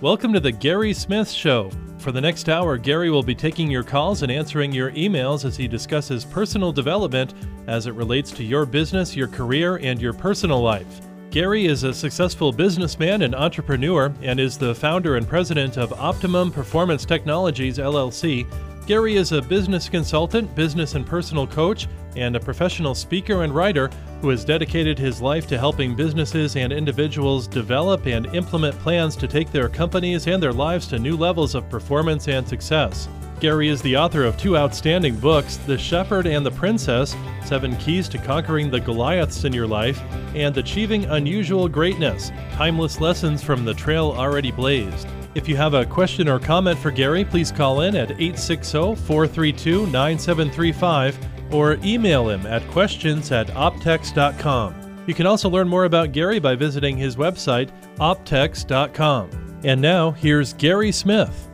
[0.00, 1.72] Welcome to the Gary Smith Show.
[1.98, 5.56] For the next hour, Gary will be taking your calls and answering your emails as
[5.56, 7.34] he discusses personal development
[7.66, 11.00] as it relates to your business, your career, and your personal life.
[11.32, 16.52] Gary is a successful businessman and entrepreneur and is the founder and president of Optimum
[16.52, 18.46] Performance Technologies LLC.
[18.88, 21.86] Gary is a business consultant, business and personal coach,
[22.16, 23.90] and a professional speaker and writer
[24.22, 29.28] who has dedicated his life to helping businesses and individuals develop and implement plans to
[29.28, 33.10] take their companies and their lives to new levels of performance and success.
[33.40, 37.14] Gary is the author of two outstanding books The Shepherd and the Princess
[37.44, 40.00] Seven Keys to Conquering the Goliaths in Your Life,
[40.34, 45.06] and Achieving Unusual Greatness Timeless Lessons from the Trail Already Blazed.
[45.34, 49.86] If you have a question or comment for Gary, please call in at 860 432
[49.86, 51.18] 9735
[51.52, 55.04] or email him at questions at optex.com.
[55.06, 59.60] You can also learn more about Gary by visiting his website, optex.com.
[59.64, 61.48] And now, here's Gary Smith.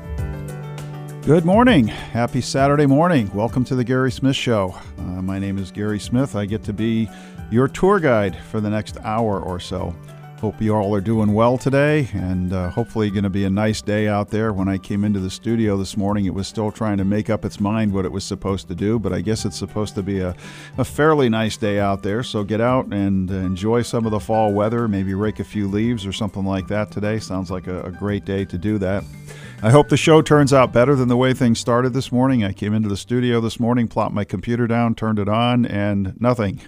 [1.23, 1.87] Good morning.
[1.87, 3.31] Happy Saturday morning.
[3.33, 4.75] Welcome to the Gary Smith Show.
[4.99, 6.37] Uh, my name is Gary Smith.
[6.37, 7.09] I get to be
[7.51, 9.95] your tour guide for the next hour or so.
[10.45, 13.81] Hope you all are doing well today, and uh, hopefully, going to be a nice
[13.81, 14.53] day out there.
[14.53, 17.47] When I came into the studio this morning, it was still trying to make up
[17.47, 20.21] its mind what it was supposed to do, but I guess it's supposed to be
[20.21, 20.37] a,
[20.77, 22.23] a fairly nice day out there.
[22.23, 25.67] So get out and uh, enjoy some of the fall weather, maybe rake a few
[25.67, 27.21] leaves or something like that today.
[27.21, 29.03] Sounds like a, a great day to do that.
[29.63, 32.45] I hope the show turns out better than the way things started this morning.
[32.45, 36.21] I came into the studio this morning, plopped my computer down, turned it on, and
[36.21, 36.61] nothing.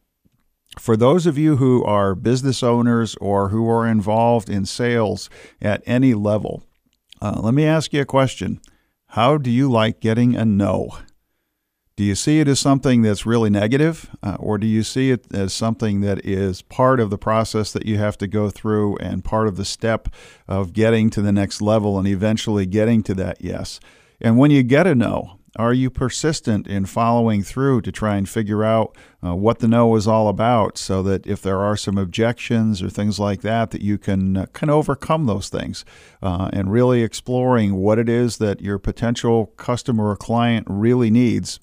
[0.79, 5.29] for those of you who are business owners or who are involved in sales
[5.61, 6.63] at any level,
[7.21, 8.59] uh, let me ask you a question.
[9.07, 10.89] How do you like getting a no?
[11.95, 15.27] Do you see it as something that's really negative, uh, or do you see it
[15.31, 19.23] as something that is part of the process that you have to go through and
[19.23, 20.09] part of the step
[20.47, 23.79] of getting to the next level and eventually getting to that yes?
[24.19, 28.27] And when you get a no, are you persistent in following through to try and
[28.27, 31.97] figure out uh, what the no is all about so that if there are some
[31.97, 35.85] objections or things like that, that you can, uh, can overcome those things
[36.21, 41.59] uh, and really exploring what it is that your potential customer or client really needs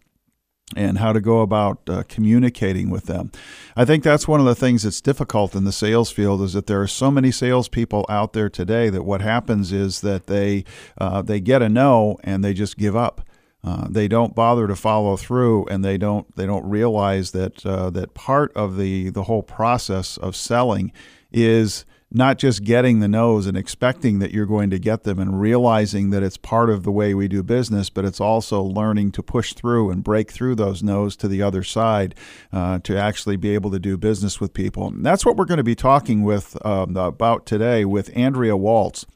[0.77, 3.33] and how to go about uh, communicating with them.
[3.77, 6.67] I think that's one of the things that's difficult in the sales field is that
[6.67, 10.65] there are so many salespeople out there today that what happens is that they
[10.99, 13.23] uh, they get a no and they just give up.
[13.63, 17.91] Uh, they don't bother to follow through, and they don't they don't realize that uh,
[17.91, 20.93] that part of the the whole process of selling
[21.31, 25.41] is not just getting the no's and expecting that you're going to get them and
[25.41, 29.23] realizing that it's part of the way we do business, but it's also learning to
[29.23, 32.15] push through and break through those no's to the other side
[32.53, 34.89] uh, to actually be able to do business with people.
[34.89, 39.07] And that's what we're going to be talking with um, about today with Andrea Waltz.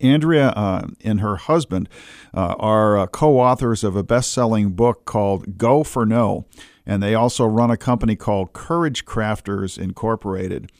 [0.00, 1.88] Andrea uh, and her husband
[2.34, 6.46] uh, are uh, co authors of a best selling book called Go for No,
[6.86, 10.70] and they also run a company called Courage Crafters Incorporated.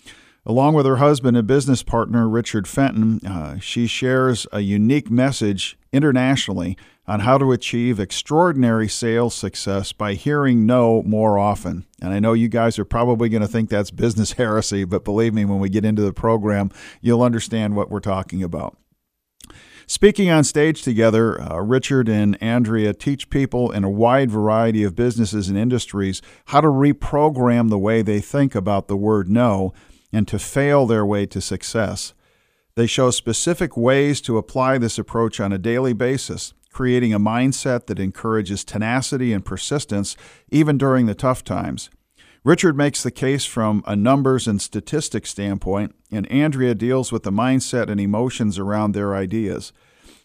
[0.46, 5.76] Along with her husband and business partner, Richard Fenton, uh, she shares a unique message
[5.92, 6.76] internationally
[7.06, 11.84] on how to achieve extraordinary sales success by hearing no more often.
[12.00, 15.34] And I know you guys are probably going to think that's business heresy, but believe
[15.34, 16.70] me, when we get into the program,
[17.00, 18.76] you'll understand what we're talking about.
[19.90, 24.94] Speaking on stage together, uh, Richard and Andrea teach people in a wide variety of
[24.94, 29.72] businesses and industries how to reprogram the way they think about the word no
[30.12, 32.12] and to fail their way to success.
[32.74, 37.86] They show specific ways to apply this approach on a daily basis, creating a mindset
[37.86, 40.18] that encourages tenacity and persistence
[40.50, 41.88] even during the tough times.
[42.48, 47.30] Richard makes the case from a numbers and statistics standpoint, and Andrea deals with the
[47.30, 49.70] mindset and emotions around their ideas.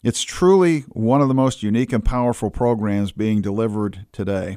[0.04, 4.56] It's truly one of the most unique and powerful programs being delivered today.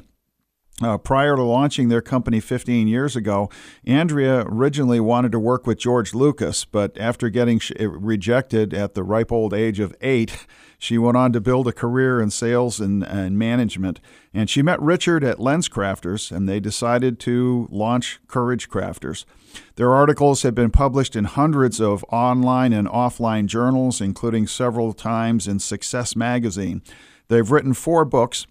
[0.81, 3.49] Uh, prior to launching their company 15 years ago,
[3.85, 9.03] Andrea originally wanted to work with George Lucas, but after getting sh- rejected at the
[9.03, 10.47] ripe old age of eight,
[10.77, 13.99] she went on to build a career in sales and, and management.
[14.33, 19.25] And she met Richard at LensCrafters, and they decided to launch Courage Crafters.
[19.75, 25.47] Their articles have been published in hundreds of online and offline journals, including several times
[25.47, 26.81] in Success Magazine.
[27.27, 28.45] They've written four books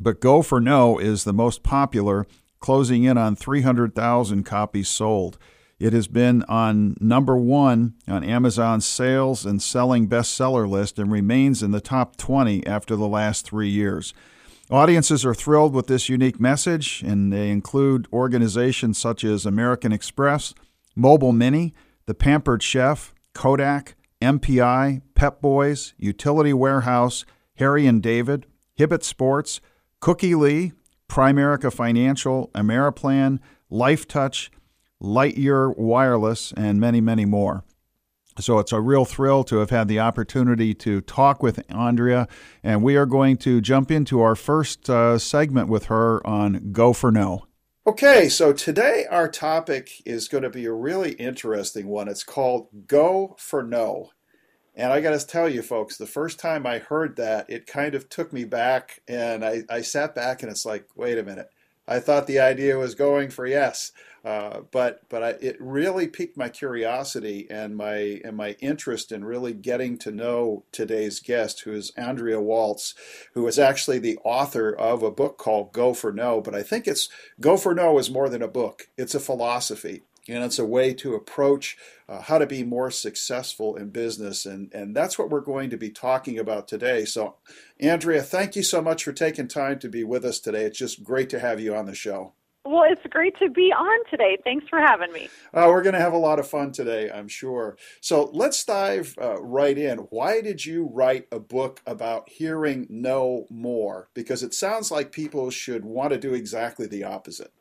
[0.00, 2.26] but Go for No is the most popular,
[2.60, 5.38] closing in on 300,000 copies sold.
[5.82, 11.60] It has been on number one on Amazon's sales and selling bestseller list and remains
[11.60, 14.14] in the top 20 after the last three years.
[14.70, 20.54] Audiences are thrilled with this unique message, and they include organizations such as American Express,
[20.94, 21.74] Mobile Mini,
[22.06, 27.24] The Pampered Chef, Kodak, MPI, Pep Boys, Utility Warehouse,
[27.56, 28.46] Harry and David,
[28.78, 29.60] Hibbett Sports,
[29.98, 30.74] Cookie Lee,
[31.08, 34.50] Primerica Financial, Ameriplan, LifeTouch,
[35.02, 37.64] Lightyear Wireless, and many, many more.
[38.38, 42.28] So it's a real thrill to have had the opportunity to talk with Andrea,
[42.62, 46.92] and we are going to jump into our first uh, segment with her on Go
[46.92, 47.46] for No.
[47.86, 52.08] Okay, so today our topic is going to be a really interesting one.
[52.08, 54.10] It's called Go for No.
[54.74, 57.94] And I got to tell you, folks, the first time I heard that, it kind
[57.94, 61.50] of took me back, and I, I sat back and it's like, wait a minute.
[61.86, 63.92] I thought the idea was going for yes,
[64.24, 69.24] uh, but but I, it really piqued my curiosity and my and my interest in
[69.24, 72.94] really getting to know today's guest, who is Andrea Waltz,
[73.34, 76.40] who is actually the author of a book called Go for No.
[76.40, 77.08] But I think it's
[77.40, 80.94] Go for No is more than a book; it's a philosophy and it's a way
[80.94, 81.76] to approach
[82.08, 84.46] uh, how to be more successful in business.
[84.46, 87.04] And and that's what we're going to be talking about today.
[87.04, 87.36] So
[87.80, 90.62] andrea thank you so much for taking time to be with us today.
[90.62, 92.34] It's just great to have you on the show
[92.64, 94.38] well, it's great to be on today.
[94.44, 95.28] Thanks for having me.
[95.52, 97.76] Uh, we're going to have a lot of fun today, I'm sure.
[98.00, 99.98] So let's dive uh, right in.
[99.98, 104.08] Why did you write a book about hearing no more?
[104.14, 107.52] Because it sounds like people should want to do exactly the opposite.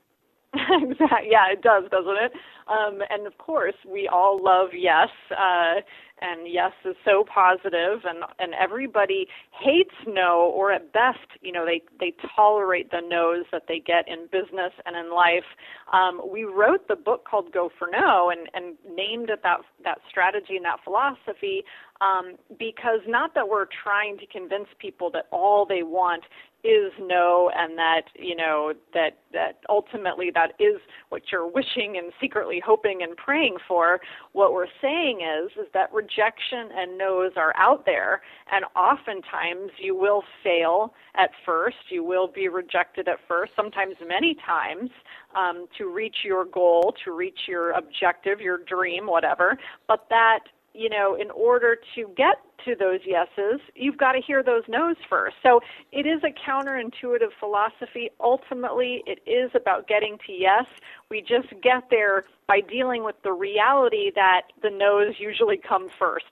[0.56, 1.30] exactly.
[1.32, 2.34] Yeah, it does, doesn't it?
[2.68, 5.82] Um, and of course, we all love yes, uh,
[6.22, 11.66] and yes is so positive, and and everybody hates no, or at best, you know,
[11.66, 15.48] they they tolerate the no's that they get in business and in life.
[15.94, 20.00] Um, we wrote the book called Go for No, and and named it that that
[20.10, 21.64] strategy and that philosophy
[22.02, 26.24] um, because not that we're trying to convince people that all they want
[26.64, 30.80] is no and that you know that that ultimately that is
[31.10, 34.00] what you're wishing and secretly hoping and praying for.
[34.34, 38.22] What we're saying is is that rejection and no's are out there
[38.52, 41.78] and oftentimes you will fail at first.
[41.90, 44.90] You will be rejected at first sometimes many times
[45.36, 49.58] um, to reach your goal to reach your objective your dream whatever.
[49.88, 50.42] But that
[50.74, 54.98] you know, in order to get to those yeses, you've got to hear those no's
[55.10, 55.36] first.
[55.44, 55.62] So
[55.92, 58.10] it is a counterintuitive philosophy.
[58.20, 60.66] Ultimately, it is about getting to yes.
[61.10, 66.26] We just get there by dealing with the reality that the no's usually come first.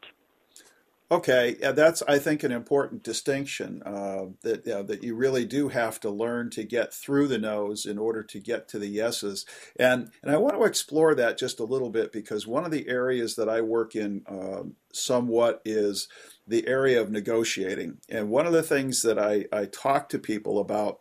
[1.11, 5.99] Okay, yeah, that's I think an important distinction uh, that that you really do have
[6.01, 9.43] to learn to get through the no's in order to get to the yeses,
[9.79, 12.87] and and I want to explore that just a little bit because one of the
[12.87, 16.07] areas that I work in um, somewhat is
[16.45, 20.59] the area of negotiating, and one of the things that I I talk to people
[20.59, 20.99] about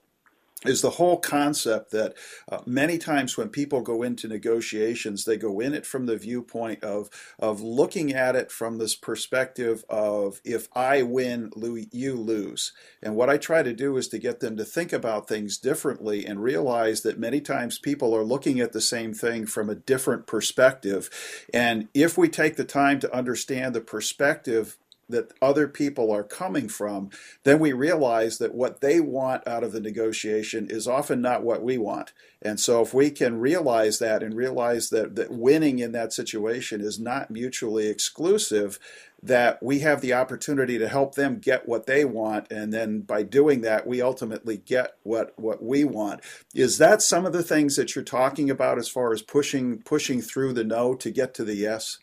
[0.64, 2.14] is the whole concept that
[2.50, 6.82] uh, many times when people go into negotiations, they go in it from the viewpoint
[6.82, 7.08] of
[7.38, 11.50] of looking at it from this perspective of if I win,
[11.92, 12.72] you lose.
[13.02, 16.26] And what I try to do is to get them to think about things differently
[16.26, 20.26] and realize that many times people are looking at the same thing from a different
[20.26, 21.08] perspective.
[21.54, 24.76] And if we take the time to understand the perspective
[25.08, 27.10] that other people are coming from,
[27.44, 31.62] then we realize that what they want out of the negotiation is often not what
[31.62, 32.12] we want.
[32.42, 36.80] And so if we can realize that and realize that, that winning in that situation
[36.80, 38.78] is not mutually exclusive,
[39.22, 43.22] that we have the opportunity to help them get what they want and then by
[43.22, 46.20] doing that we ultimately get what what we want
[46.54, 50.22] is that some of the things that you're talking about as far as pushing pushing
[50.22, 51.98] through the no to get to the yes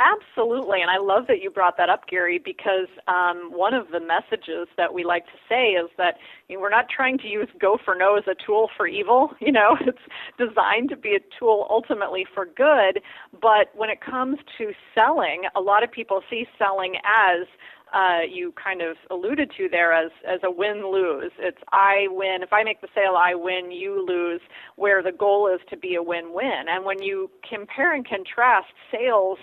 [0.00, 3.98] Absolutely, and I love that you brought that up, Gary, because um, one of the
[3.98, 7.48] messages that we like to say is that you know, we're not trying to use
[7.60, 9.30] Go for No as a tool for evil.
[9.40, 9.98] You know, it's
[10.36, 13.00] designed to be a tool ultimately for good.
[13.40, 17.46] But when it comes to selling, a lot of people see selling as
[17.94, 21.32] uh, you kind of alluded to there as as a win lose.
[21.38, 22.42] It's I win.
[22.42, 23.70] If I make the sale, I win.
[23.70, 24.40] You lose.
[24.76, 26.64] Where the goal is to be a win win.
[26.68, 29.38] And when you compare and contrast sales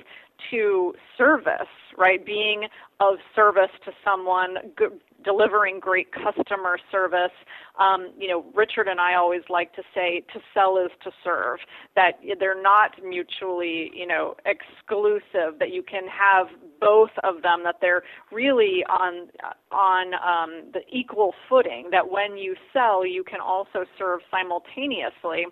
[0.51, 2.25] to service, right?
[2.25, 2.67] Being
[2.99, 4.85] of service to someone, g-
[5.23, 7.31] delivering great customer service.
[7.79, 11.59] Um, you know, Richard and I always like to say to sell is to serve,
[11.95, 16.47] that they're not mutually, you know, exclusive, that you can have
[16.79, 19.27] both of them, that they're really on,
[19.71, 25.45] on um, the equal footing, that when you sell, you can also serve simultaneously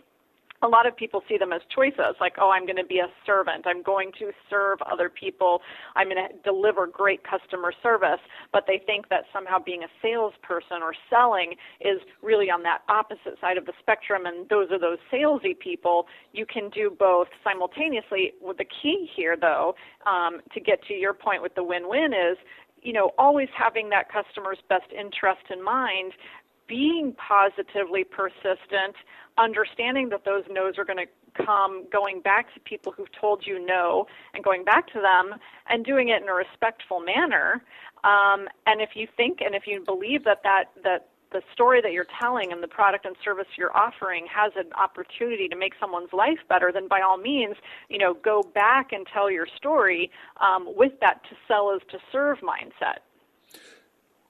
[0.63, 3.07] a lot of people see them as choices like oh i'm going to be a
[3.25, 3.65] servant.
[3.65, 5.61] I'm going to serve other people.
[5.95, 8.19] I'm going to deliver great customer service.
[8.51, 13.39] But they think that somehow being a salesperson or selling is really on that opposite
[13.41, 16.07] side of the spectrum and those are those salesy people.
[16.31, 18.33] You can do both simultaneously.
[18.41, 22.37] The key here though um, to get to your point with the win-win is
[22.81, 26.13] you know always having that customer's best interest in mind
[26.67, 28.95] being positively persistent,
[29.37, 33.65] understanding that those no's are going to come, going back to people who've told you
[33.65, 35.39] no and going back to them
[35.69, 37.63] and doing it in a respectful manner.
[38.03, 41.91] Um, and if you think and if you believe that, that, that the story that
[41.91, 46.13] you're telling and the product and service you're offering has an opportunity to make someone's
[46.13, 47.55] life better, then by all means,
[47.89, 51.97] you know, go back and tell your story um, with that to sell is to
[52.11, 52.99] serve mindset.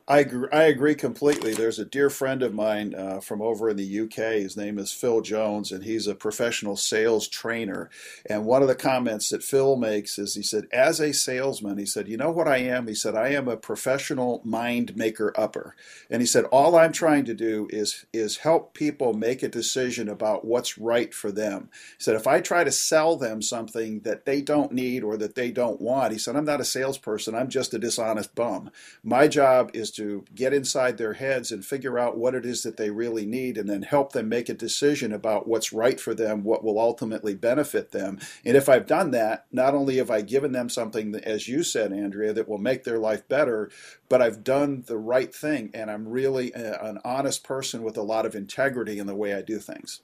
[0.05, 1.53] I agree, I agree completely.
[1.53, 4.33] There's a dear friend of mine uh, from over in the UK.
[4.33, 7.89] His name is Phil Jones, and he's a professional sales trainer.
[8.25, 11.85] And one of the comments that Phil makes is he said, as a salesman, he
[11.85, 12.87] said, you know what I am?
[12.87, 15.73] He said, I am a professional mind maker upper.
[16.09, 20.09] And he said, all I'm trying to do is is help people make a decision
[20.09, 21.69] about what's right for them.
[21.97, 25.35] He said, if I try to sell them something that they don't need or that
[25.35, 27.35] they don't want, he said, I'm not a salesperson.
[27.35, 28.69] I'm just a dishonest bum.
[29.01, 32.77] My job is to get inside their heads and figure out what it is that
[32.77, 36.43] they really need and then help them make a decision about what's right for them,
[36.43, 38.19] what will ultimately benefit them.
[38.45, 41.93] And if I've done that, not only have I given them something, as you said,
[41.93, 43.69] Andrea, that will make their life better,
[44.09, 48.03] but I've done the right thing and I'm really a, an honest person with a
[48.03, 50.01] lot of integrity in the way I do things.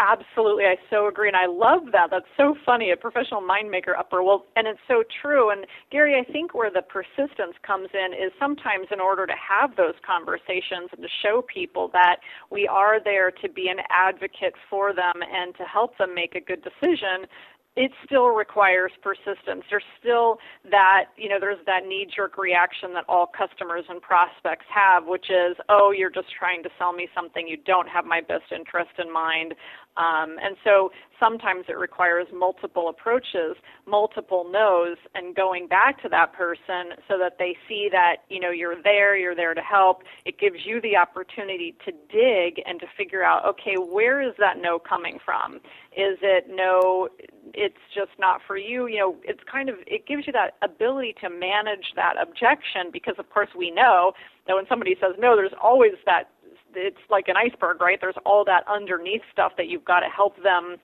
[0.00, 2.08] Absolutely, I so agree, and I love that.
[2.10, 4.22] That's so funny, a professional mind maker upper.
[4.22, 5.50] Well, and it's so true.
[5.50, 9.76] And Gary, I think where the persistence comes in is sometimes in order to have
[9.76, 12.16] those conversations and to show people that
[12.50, 16.40] we are there to be an advocate for them and to help them make a
[16.40, 17.28] good decision
[17.76, 19.62] it still requires persistence.
[19.70, 20.38] There's still
[20.70, 25.30] that, you know, there's that knee jerk reaction that all customers and prospects have, which
[25.30, 27.46] is, oh, you're just trying to sell me something.
[27.46, 29.54] You don't have my best interest in mind.
[30.00, 36.32] Um, and so sometimes it requires multiple approaches, multiple no's, and going back to that
[36.32, 40.02] person so that they see that you know you're there, you're there to help.
[40.24, 44.56] It gives you the opportunity to dig and to figure out, okay, where is that
[44.58, 45.56] no coming from?
[45.92, 47.08] Is it no?
[47.52, 48.86] It's just not for you.
[48.86, 53.16] You know, it's kind of it gives you that ability to manage that objection because
[53.18, 54.12] of course we know
[54.46, 56.30] that when somebody says no, there's always that
[56.74, 57.98] it's like an iceberg, right?
[58.00, 60.76] There's all that underneath stuff that you've got to help them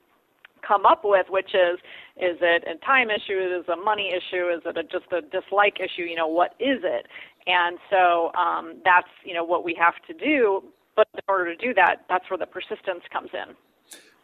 [0.66, 1.78] come up with, which is
[2.16, 3.38] is it a time issue?
[3.38, 4.48] Is it a money issue?
[4.48, 6.02] Is it a, just a dislike issue?
[6.02, 7.06] You know, what is it?
[7.46, 10.62] And so um, that's you know what we have to do.
[10.96, 13.54] But in order to do that, that's where the persistence comes in.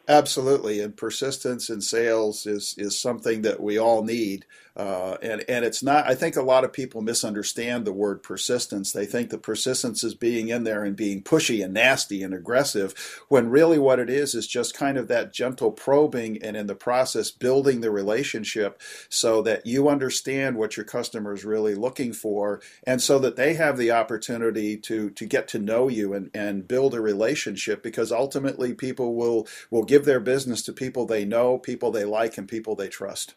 [0.08, 4.44] Absolutely, and persistence in sales is is something that we all need.
[4.74, 6.06] Uh, and and it's not.
[6.08, 8.90] I think a lot of people misunderstand the word persistence.
[8.90, 12.94] They think that persistence is being in there and being pushy and nasty and aggressive,
[13.28, 16.74] when really what it is is just kind of that gentle probing and in the
[16.74, 22.60] process building the relationship so that you understand what your customer is really looking for,
[22.84, 26.66] and so that they have the opportunity to to get to know you and and
[26.66, 27.82] build a relationship.
[27.84, 32.38] Because ultimately, people will will give their business to people they know, people they like,
[32.38, 33.34] and people they trust.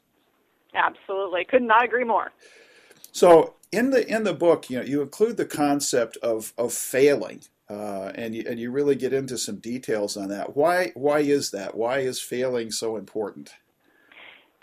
[0.74, 2.32] Absolutely, could not agree more.
[3.12, 7.42] So in the in the book, you know, you include the concept of of failing,
[7.70, 10.56] uh, and you and you really get into some details on that.
[10.56, 11.76] Why why is that?
[11.76, 13.52] Why is failing so important?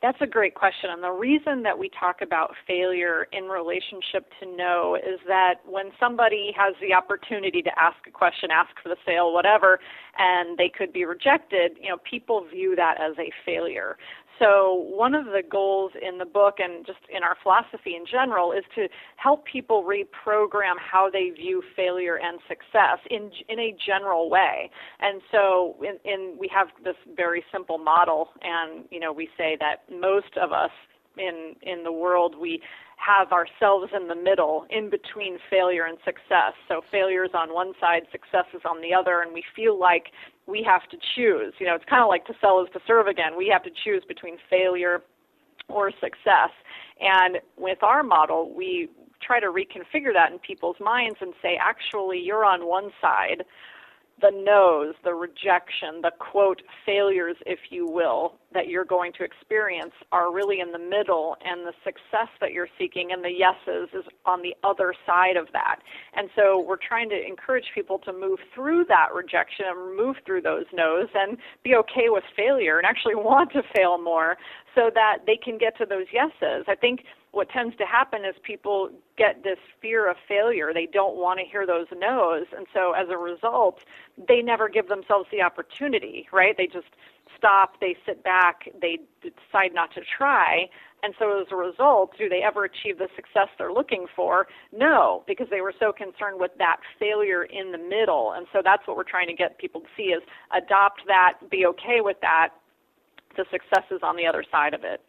[0.03, 0.91] That's a great question.
[0.91, 5.93] And the reason that we talk about failure in relationship to no is that when
[6.01, 9.79] somebody has the opportunity to ask a question, ask for the sale, whatever,
[10.19, 13.97] and they could be rejected, you know, people view that as a failure.
[14.39, 18.53] So, one of the goals in the book and just in our philosophy in general
[18.53, 24.31] is to help people reprogram how they view failure and success in in a general
[24.31, 24.71] way.
[25.01, 29.57] And so, in, in we have this very simple model, and you know, we say
[29.61, 30.71] that most of us
[31.19, 32.61] in in the world we
[33.05, 36.55] have ourselves in the middle in between failure and success.
[36.69, 40.07] So failure is on one side success is on the other and we feel like
[40.47, 41.55] we have to choose.
[41.59, 43.37] You know it's kind of like to sell is to serve again.
[43.37, 45.03] We have to choose between failure
[45.69, 46.51] or success.
[47.01, 48.89] And with our model we
[49.21, 53.45] try to reconfigure that in people's minds and say actually you're on one side.
[54.21, 59.93] The no's, the rejection, the quote failures, if you will, that you're going to experience
[60.11, 64.05] are really in the middle, and the success that you're seeking and the yeses is
[64.27, 65.81] on the other side of that.
[66.15, 70.43] And so we're trying to encourage people to move through that rejection and move through
[70.43, 74.37] those no's and be okay with failure and actually want to fail more
[74.75, 76.65] so that they can get to those yeses.
[76.69, 80.73] I think what tends to happen is people get this fear of failure.
[80.73, 82.47] They don't want to hear those no's.
[82.55, 83.85] And so as a result,
[84.29, 86.55] they never give themselves the opportunity, right?
[86.57, 86.89] They just
[87.37, 90.69] stop, they sit back, they decide not to try.
[91.03, 94.47] And so as a result, do they ever achieve the success they're looking for?
[94.73, 98.33] No, because they were so concerned with that failure in the middle.
[98.37, 100.23] And so that's what we're trying to get people to see is
[100.57, 102.51] adopt that, be okay with that.
[103.37, 105.01] The success is on the other side of it.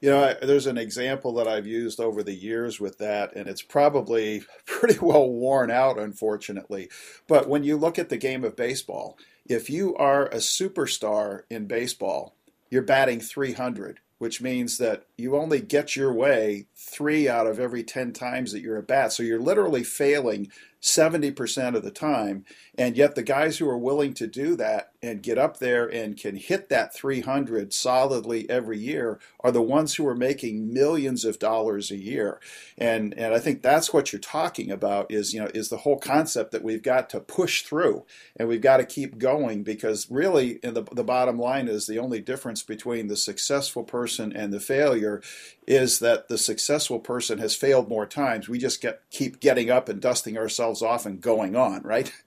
[0.00, 3.60] You know, there's an example that I've used over the years with that, and it's
[3.60, 6.88] probably pretty well worn out, unfortunately.
[7.28, 9.18] But when you look at the game of baseball,
[9.50, 12.36] if you are a superstar in baseball,
[12.70, 17.82] you're batting 300, which means that you only get your way three out of every
[17.82, 19.12] 10 times that you're at bat.
[19.12, 22.44] So you're literally failing 70% of the time.
[22.78, 26.16] And yet, the guys who are willing to do that and get up there and
[26.16, 31.38] can hit that 300 solidly every year are the ones who are making millions of
[31.38, 32.38] dollars a year.
[32.76, 35.98] And, and I think that's what you're talking about is, you know, is the whole
[35.98, 38.04] concept that we've got to push through
[38.36, 42.20] and we've got to keep going because really, the, the bottom line is the only
[42.20, 45.22] difference between the successful person and the failure
[45.66, 48.48] is that the successful person has failed more times.
[48.48, 52.12] We just get keep getting up and dusting ourselves off and going on, right?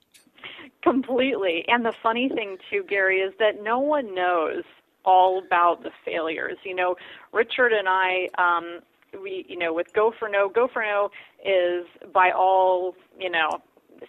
[0.83, 1.63] Completely.
[1.67, 4.63] And the funny thing too, Gary, is that no one knows
[5.05, 6.57] all about the failures.
[6.63, 6.95] You know,
[7.31, 8.79] Richard and I um
[9.21, 11.09] we you know with Go for No, Go for No
[11.45, 13.49] is by all, you know,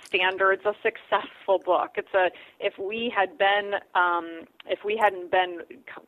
[0.05, 1.93] standards a successful book.
[1.97, 5.61] It's a if we had been um, if we hadn't been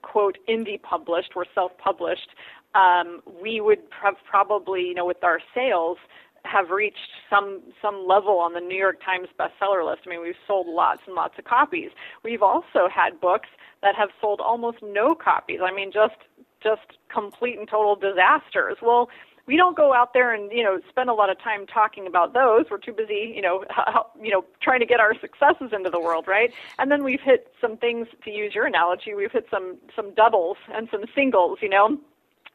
[0.02, 2.30] quote indie published, we're self published,
[2.74, 5.98] um, we would have probably you know with our sales
[6.46, 10.02] have reached some some level on the New York Times bestseller list.
[10.06, 11.90] I mean, we've sold lots and lots of copies.
[12.22, 13.48] We've also had books
[13.82, 15.60] that have sold almost no copies.
[15.62, 16.16] I mean, just
[16.62, 18.78] just complete and total disasters.
[18.82, 19.08] Well,
[19.46, 22.34] we don't go out there and you know spend a lot of time talking about
[22.34, 22.66] those.
[22.70, 26.00] We're too busy, you know, how, you know, trying to get our successes into the
[26.00, 26.52] world, right?
[26.78, 28.08] And then we've hit some things.
[28.24, 31.98] To use your analogy, we've hit some some doubles and some singles, you know.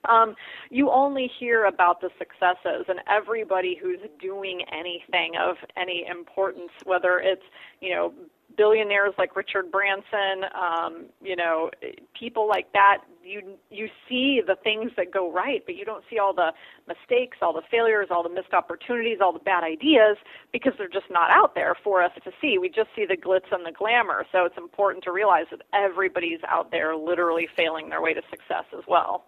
[0.09, 0.35] Um,
[0.69, 7.19] you only hear about the successes and everybody who's doing anything of any importance, whether
[7.19, 7.43] it's
[7.81, 8.13] you know
[8.57, 11.69] billionaires like Richard Branson, um, you know,
[12.17, 16.19] people like that, you you see the things that go right, but you don't see
[16.19, 16.51] all the
[16.87, 20.17] mistakes, all the failures, all the missed opportunities, all the bad ideas
[20.51, 22.57] because they're just not out there for us to see.
[22.57, 24.25] We just see the glitz and the glamour.
[24.31, 28.65] So it's important to realize that everybody's out there literally failing their way to success
[28.77, 29.25] as well.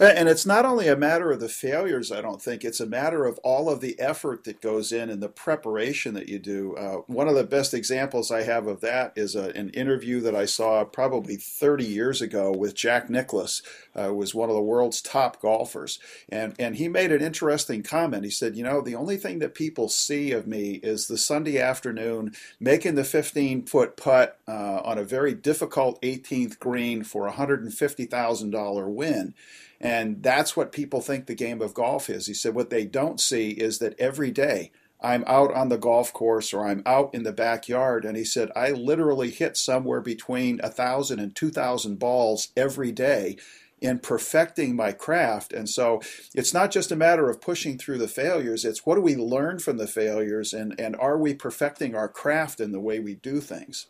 [0.00, 3.26] And it's not only a matter of the failures, I don't think, it's a matter
[3.26, 6.74] of all of the effort that goes in and the preparation that you do.
[6.74, 10.34] Uh, one of the best examples I have of that is a, an interview that
[10.34, 13.60] I saw probably 30 years ago with Jack Nicklaus,
[13.94, 15.98] uh, who was one of the world's top golfers.
[16.30, 18.24] And, and he made an interesting comment.
[18.24, 21.58] He said, You know, the only thing that people see of me is the Sunday
[21.58, 27.32] afternoon making the 15 foot putt uh, on a very difficult 18th green for a
[27.32, 29.34] $150,000 win.
[29.80, 32.26] And that's what people think the game of golf is.
[32.26, 36.12] He said, what they don't see is that every day I'm out on the golf
[36.12, 38.04] course or I'm out in the backyard.
[38.04, 42.92] And he said, I literally hit somewhere between a thousand and two thousand balls every
[42.92, 43.38] day
[43.80, 45.54] in perfecting my craft.
[45.54, 46.02] And so
[46.34, 49.58] it's not just a matter of pushing through the failures, it's what do we learn
[49.58, 53.40] from the failures and, and are we perfecting our craft in the way we do
[53.40, 53.86] things?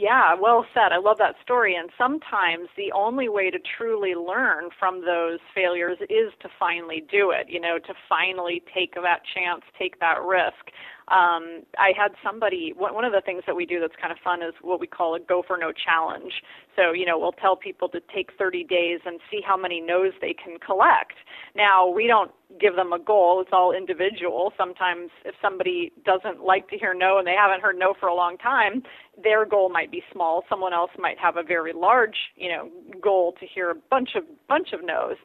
[0.00, 0.92] Yeah, well said.
[0.92, 1.74] I love that story.
[1.76, 7.32] And sometimes the only way to truly learn from those failures is to finally do
[7.32, 10.72] it, you know, to finally take that chance, take that risk.
[11.10, 12.72] Um, I had somebody.
[12.76, 15.14] One of the things that we do that's kind of fun is what we call
[15.14, 16.32] a go for no challenge.
[16.76, 20.12] So you know, we'll tell people to take 30 days and see how many no's
[20.20, 21.14] they can collect.
[21.56, 23.40] Now we don't give them a goal.
[23.40, 24.52] It's all individual.
[24.56, 28.14] Sometimes if somebody doesn't like to hear no and they haven't heard no for a
[28.14, 28.82] long time,
[29.22, 30.44] their goal might be small.
[30.48, 32.68] Someone else might have a very large, you know,
[33.02, 35.16] goal to hear a bunch of bunch of no's.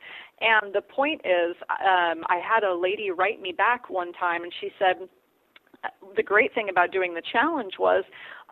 [0.41, 4.52] And the point is, um, I had a lady write me back one time, and
[4.60, 5.08] she said,
[6.15, 8.04] the great thing about doing the challenge was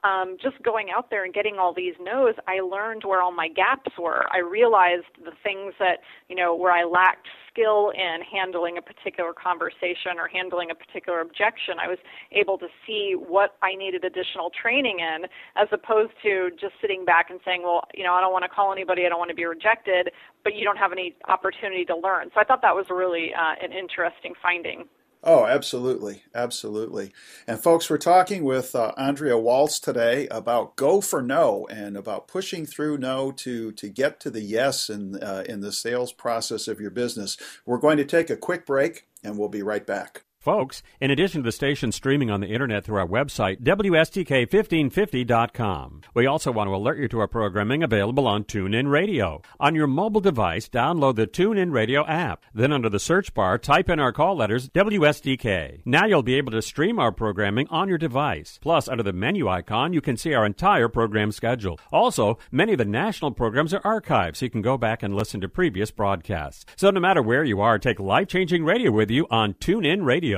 [0.03, 3.47] um, just going out there and getting all these no's, I learned where all my
[3.47, 4.25] gaps were.
[4.33, 9.31] I realized the things that, you know, where I lacked skill in handling a particular
[9.31, 11.75] conversation or handling a particular objection.
[11.81, 11.99] I was
[12.33, 15.23] able to see what I needed additional training in
[15.55, 18.49] as opposed to just sitting back and saying, well, you know, I don't want to
[18.49, 20.11] call anybody, I don't want to be rejected,
[20.43, 22.29] but you don't have any opportunity to learn.
[22.33, 24.85] So I thought that was really uh, an interesting finding.
[25.25, 26.23] Oh, absolutely.
[26.35, 27.13] Absolutely.
[27.47, 32.27] And folks, we're talking with uh, Andrea Waltz today about go for no and about
[32.27, 36.67] pushing through no to, to get to the yes in, uh, in the sales process
[36.67, 37.37] of your business.
[37.65, 40.23] We're going to take a quick break and we'll be right back.
[40.43, 46.27] Folks, in addition to the station streaming on the internet through our website, WSTK1550.com, we
[46.27, 49.41] also want to alert you to our programming available on TuneIn Radio.
[49.57, 52.43] On your mobile device, download the TuneIn Radio app.
[52.53, 55.83] Then under the search bar, type in our call letters WSTK.
[55.85, 58.59] Now you'll be able to stream our programming on your device.
[58.61, 61.79] Plus, under the menu icon, you can see our entire program schedule.
[61.89, 65.39] Also, many of the national programs are archived, so you can go back and listen
[65.39, 66.65] to previous broadcasts.
[66.75, 70.32] So no matter where you are, take life-changing radio with you on TuneIn Radio.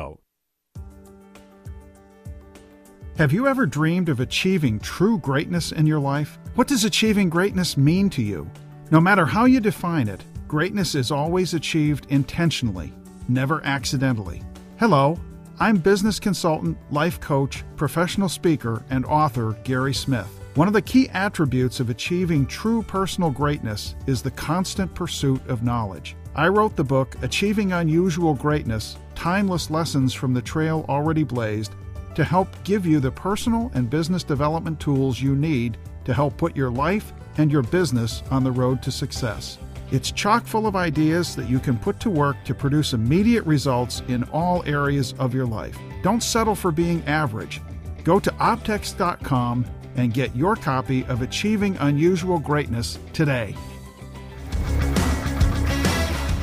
[3.17, 6.37] Have you ever dreamed of achieving true greatness in your life?
[6.55, 8.49] What does achieving greatness mean to you?
[8.91, 12.91] No matter how you define it, greatness is always achieved intentionally,
[13.29, 14.41] never accidentally.
[14.79, 15.17] Hello,
[15.61, 20.27] I'm business consultant, life coach, professional speaker, and author Gary Smith.
[20.55, 25.63] One of the key attributes of achieving true personal greatness is the constant pursuit of
[25.63, 26.17] knowledge.
[26.35, 31.73] I wrote the book Achieving Unusual Greatness Timeless Lessons from the Trail Already Blazed
[32.15, 36.55] to help give you the personal and business development tools you need to help put
[36.55, 39.57] your life and your business on the road to success.
[39.91, 44.01] It's chock full of ideas that you can put to work to produce immediate results
[44.07, 45.77] in all areas of your life.
[46.01, 47.61] Don't settle for being average.
[48.03, 53.55] Go to optex.com and get your copy of Achieving Unusual Greatness today.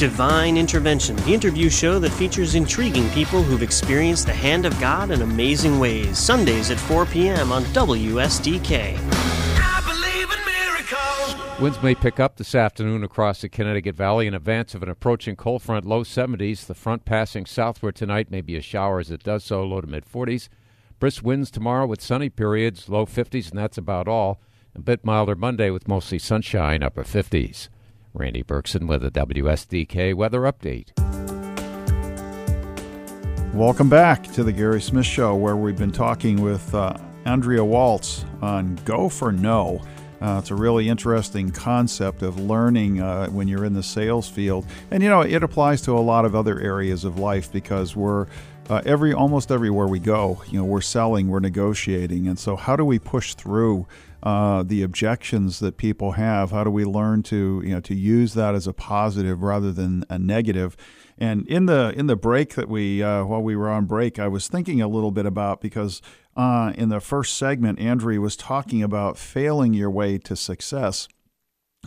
[0.02, 5.12] Divine Intervention, the interview show that features intriguing people who've experienced the hand of God
[5.12, 6.18] in amazing ways.
[6.18, 7.52] Sundays at 4 p.m.
[7.52, 8.98] on WSTK.
[11.60, 15.36] Winds may pick up this afternoon across the Connecticut Valley in advance of an approaching
[15.36, 16.66] cold front, low 70s.
[16.66, 19.86] The front passing southward tonight may be a shower as it does so, low to
[19.86, 20.48] mid 40s.
[20.98, 24.40] Brisk winds tomorrow with sunny periods, low 50s, and that's about all.
[24.74, 27.68] A bit milder Monday with mostly sunshine, upper 50s.
[28.14, 30.90] Randy Berkson with a WSTK weather update.
[33.54, 38.24] Welcome back to the Gary Smith Show, where we've been talking with uh, Andrea Waltz
[38.42, 39.80] on Go for No.
[40.20, 44.66] Uh, it's a really interesting concept of learning uh, when you're in the sales field,
[44.90, 48.26] and you know it applies to a lot of other areas of life because we're
[48.68, 52.76] uh, every almost everywhere we go, you know, we're selling, we're negotiating, and so how
[52.76, 53.86] do we push through
[54.22, 56.52] uh, the objections that people have?
[56.52, 60.04] How do we learn to you know to use that as a positive rather than
[60.08, 60.76] a negative?
[61.18, 64.28] And in the in the break that we uh, while we were on break, I
[64.28, 66.00] was thinking a little bit about because
[66.36, 71.08] uh, in the first segment, Andrea was talking about failing your way to success,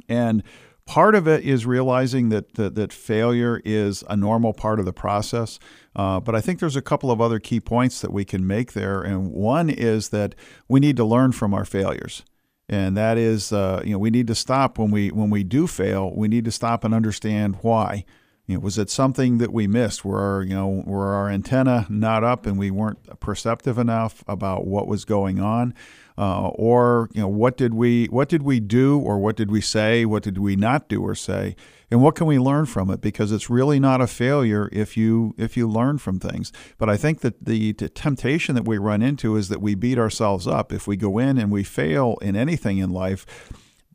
[0.09, 0.43] and
[0.85, 4.93] part of it is realizing that, that, that failure is a normal part of the
[4.93, 5.59] process.
[5.95, 8.73] Uh, but I think there's a couple of other key points that we can make
[8.73, 10.35] there, and one is that
[10.67, 12.23] we need to learn from our failures,
[12.67, 15.67] and that is, uh, you know, we need to stop when we when we do
[15.67, 16.11] fail.
[16.15, 18.05] We need to stop and understand why.
[18.47, 20.05] You know, was it something that we missed?
[20.05, 24.67] Were our, you know, were our antenna not up and we weren't perceptive enough about
[24.67, 25.73] what was going on?
[26.17, 29.61] Uh, or you know what did we what did we do or what did we
[29.61, 30.05] say?
[30.05, 31.55] What did we not do or say?
[31.91, 33.01] And what can we learn from it?
[33.01, 36.53] Because it's really not a failure if you if you learn from things.
[36.77, 39.97] But i think that the, the temptation that we run into is that we beat
[39.97, 40.71] ourselves up.
[40.71, 43.25] If we go in and we fail in anything in life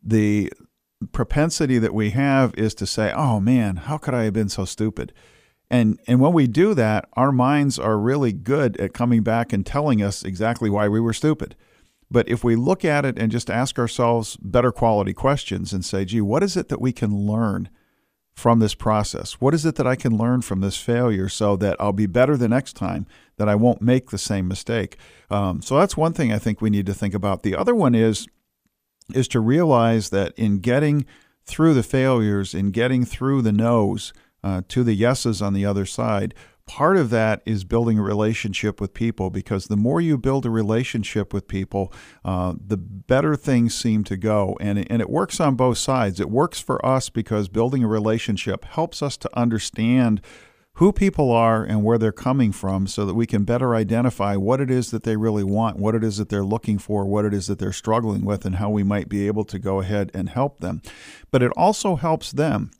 [0.02, 0.52] the
[1.12, 4.66] propensity that we have is to say oh man how could i have been so
[4.66, 5.14] stupid?
[5.70, 9.64] And and when we do that our minds are really good at coming back and
[9.64, 11.56] telling us exactly why we were stupid
[12.10, 16.04] but if we look at it and just ask ourselves better quality questions and say,
[16.04, 17.68] gee, what is it that we can learn
[18.34, 19.34] from this process?
[19.34, 22.36] What is it that I can learn from this failure so that I'll be better
[22.36, 24.96] the next time, that I won't make the same mistake?
[25.30, 27.42] Um, so that's one thing I think we need to think about.
[27.42, 28.26] The other one is
[29.14, 31.04] is to realize that in getting
[31.44, 34.12] through the failures, in getting through the no's
[34.44, 36.32] uh, to the yeses on the other side,
[36.70, 40.50] part of that is building a relationship with people because the more you build a
[40.50, 41.92] relationship with people,
[42.24, 44.56] uh, the better things seem to go.
[44.60, 46.20] And and it works on both sides.
[46.20, 50.20] It works for us because building a relationship helps us to understand
[50.74, 54.60] who people are and where they're coming from so that we can better identify what
[54.60, 57.34] it is that they really want, what it is that they're looking for, what it
[57.34, 60.28] is that they're struggling with, and how we might be able to go ahead and
[60.28, 60.80] help them.
[61.32, 62.70] But it also helps them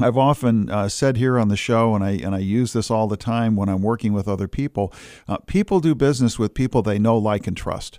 [0.00, 3.08] I've often uh, said here on the show, and I and I use this all
[3.08, 4.92] the time when I'm working with other people.
[5.26, 7.98] Uh, people do business with people they know, like, and trust.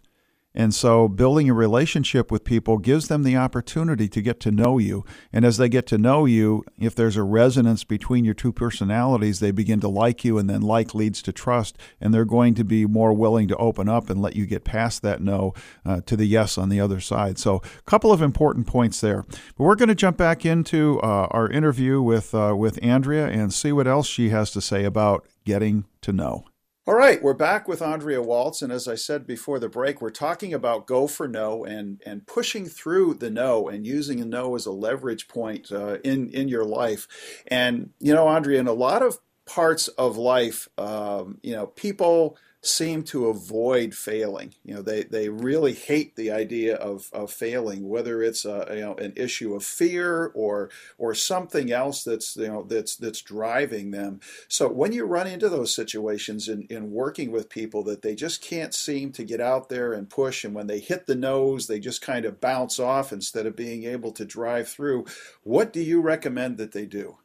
[0.56, 4.80] And so, building a relationship with people gives them the opportunity to get to no
[4.80, 5.06] you.
[5.32, 9.40] And as they get to know you, if there's a resonance between your two personalities,
[9.40, 11.78] they begin to like you, and then like leads to trust.
[12.02, 15.04] And they're going to be more willing to open up and let you get past
[15.04, 15.54] that no
[15.86, 17.38] uh, to the yes on the other side.
[17.38, 19.24] So, a couple of important points there.
[19.56, 23.54] But we're going to jump back into uh, our interview with, uh, with Andrea and
[23.54, 26.49] see what else she has to say about getting to know.
[26.88, 30.10] All right, we're back with Andrea Waltz, and as I said before the break, we're
[30.10, 34.56] talking about go for no and and pushing through the no and using a no
[34.56, 37.08] as a leverage point uh, in in your life.
[37.48, 42.38] And you know, Andrea, in a lot of parts of life, um, you know, people
[42.62, 44.54] seem to avoid failing.
[44.66, 48.82] You know, they, they really hate the idea of, of failing, whether it's a, you
[48.82, 53.92] know an issue of fear or or something else that's you know that's that's driving
[53.92, 54.20] them.
[54.48, 58.42] So when you run into those situations in, in working with people that they just
[58.42, 61.80] can't seem to get out there and push, and when they hit the no's, they
[61.80, 65.06] just kind of bounce off instead of being able to drive through,
[65.44, 67.18] what do you recommend that they do?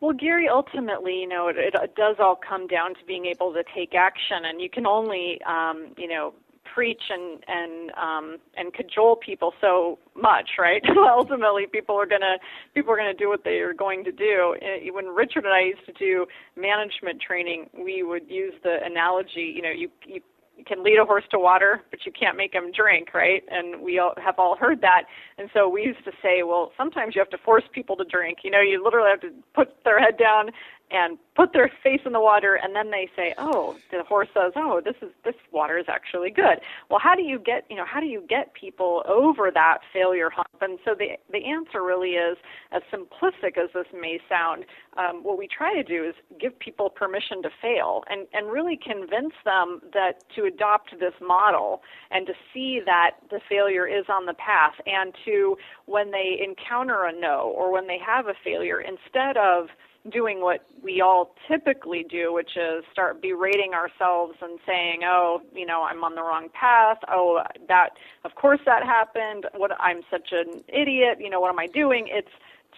[0.00, 3.64] Well, Gary, ultimately, you know, it, it does all come down to being able to
[3.74, 6.34] take action, and you can only, um, you know,
[6.72, 10.82] preach and and um, and cajole people so much, right?
[11.10, 12.36] ultimately, people are gonna
[12.74, 14.54] people are gonna do what they are going to do.
[14.92, 19.62] When Richard and I used to do management training, we would use the analogy, you
[19.62, 20.20] know, you you
[20.66, 23.42] can lead a horse to water, but you can't make him drink, right?
[23.50, 25.04] And we all have all heard that.
[25.38, 28.38] And so we used to say, well, sometimes you have to force people to drink.
[28.42, 30.50] You know, you literally have to put their head down
[30.90, 34.52] and put their face in the water and then they say oh the horse says
[34.56, 36.60] oh this is this water is actually good.
[36.90, 40.30] Well how do you get you know how do you get people over that failure
[40.30, 40.48] hump?
[40.60, 42.36] And so the the answer really is
[42.72, 44.64] as simplistic as this may sound
[44.96, 48.76] um, what we try to do is give people permission to fail and and really
[48.76, 54.26] convince them that to adopt this model and to see that the failure is on
[54.26, 58.80] the path and to when they encounter a no or when they have a failure
[58.80, 59.68] instead of
[60.10, 65.66] doing what we all typically do, which is start berating ourselves and saying, "Oh, you
[65.66, 66.98] know, I'm on the wrong path.
[67.08, 69.46] Oh, that of course that happened.
[69.54, 71.18] What I'm such an idiot.
[71.20, 72.32] You know, what am I doing?" It's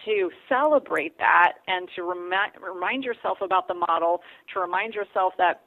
[0.05, 5.61] to celebrate that and to remind remind yourself about the model, to remind yourself that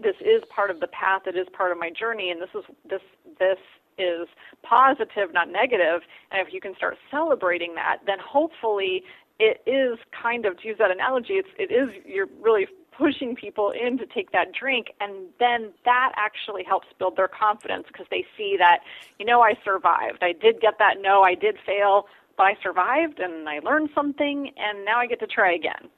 [0.00, 2.64] this is part of the path, it is part of my journey, and this is
[2.88, 3.02] this
[3.38, 3.58] this
[3.98, 4.28] is
[4.62, 6.02] positive, not negative.
[6.30, 9.04] And if you can start celebrating that, then hopefully
[9.38, 13.70] it is kind of to use that analogy it's it is you're really pushing people
[13.70, 18.24] in to take that drink and then that actually helps build their confidence because they
[18.36, 18.80] see that
[19.18, 20.18] you know I survived.
[20.22, 24.50] I did get that no I did fail but I survived and I learned something
[24.56, 25.88] and now I get to try again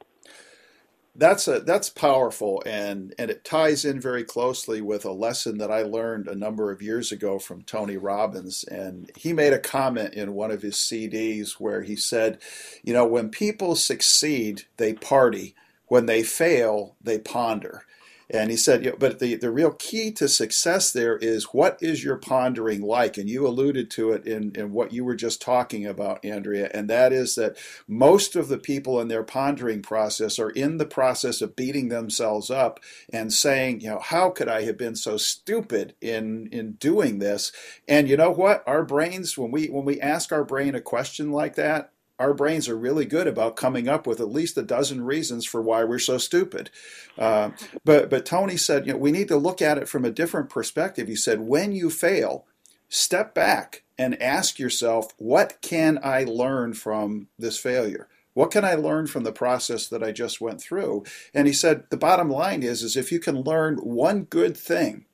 [1.20, 5.70] that's a that's powerful and and it ties in very closely with a lesson that
[5.72, 10.14] I learned a number of years ago from Tony Robbins and he made a comment
[10.14, 12.40] in one of his CDs where he said
[12.84, 15.56] you know when people succeed they party.
[15.88, 17.84] When they fail they ponder
[18.30, 21.78] and he said, you know, but the, the real key to success there is what
[21.82, 23.18] is your pondering like?
[23.18, 26.88] And you alluded to it in, in what you were just talking about, Andrea, and
[26.90, 27.56] that is that
[27.88, 32.50] most of the people in their pondering process are in the process of beating themselves
[32.50, 32.80] up
[33.12, 37.52] and saying, you know, how could I have been so stupid in in doing this?
[37.88, 38.64] And you know what?
[38.66, 41.89] Our brains, when we when we ask our brain a question like that,
[42.20, 45.62] our brains are really good about coming up with at least a dozen reasons for
[45.62, 46.70] why we're so stupid.
[47.18, 47.50] Uh,
[47.84, 50.50] but but Tony said, you know, we need to look at it from a different
[50.50, 51.08] perspective.
[51.08, 52.46] He said, when you fail,
[52.90, 58.08] step back and ask yourself, what can I learn from this failure?
[58.34, 61.04] What can I learn from the process that I just went through?
[61.34, 65.06] And he said, the bottom line is, is if you can learn one good thing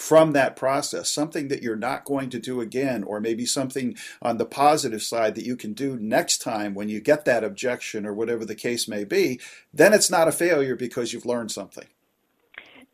[0.00, 4.38] from that process, something that you're not going to do again, or maybe something on
[4.38, 8.14] the positive side that you can do next time when you get that objection or
[8.14, 9.38] whatever the case may be,
[9.74, 11.84] then it's not a failure because you've learned something.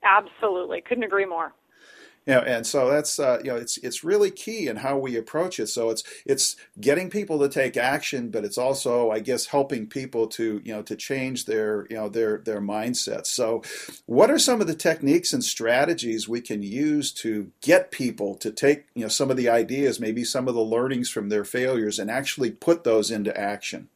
[0.03, 0.81] Absolutely.
[0.81, 1.55] Couldn't agree more.
[2.27, 5.17] You know, and so that's uh, you know it's it's really key in how we
[5.17, 5.69] approach it.
[5.69, 10.27] So it's it's getting people to take action, but it's also I guess helping people
[10.29, 13.27] to you know to change their you know their their mindsets.
[13.27, 13.63] So,
[14.07, 18.51] what are some of the techniques and strategies we can use to get people to
[18.51, 22.01] take you know some of the ideas, maybe some of the learnings from their failures,
[22.01, 23.89] and actually put those into action?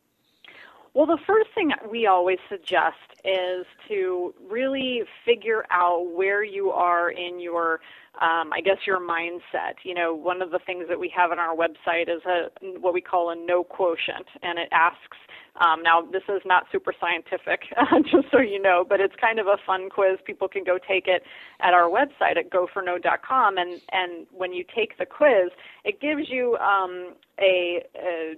[0.94, 7.10] Well, the first thing we always suggest is to really figure out where you are
[7.10, 7.80] in your
[8.20, 9.74] um, I guess your mindset.
[9.84, 12.50] You know, one of the things that we have on our website is a
[12.80, 15.16] what we call a no quotient, and it asks.
[15.60, 17.62] Um, now, this is not super scientific,
[18.10, 20.18] just so you know, but it's kind of a fun quiz.
[20.24, 21.22] People can go take it
[21.60, 25.50] at our website at goforno.com, and and when you take the quiz,
[25.84, 28.34] it gives you um, a, a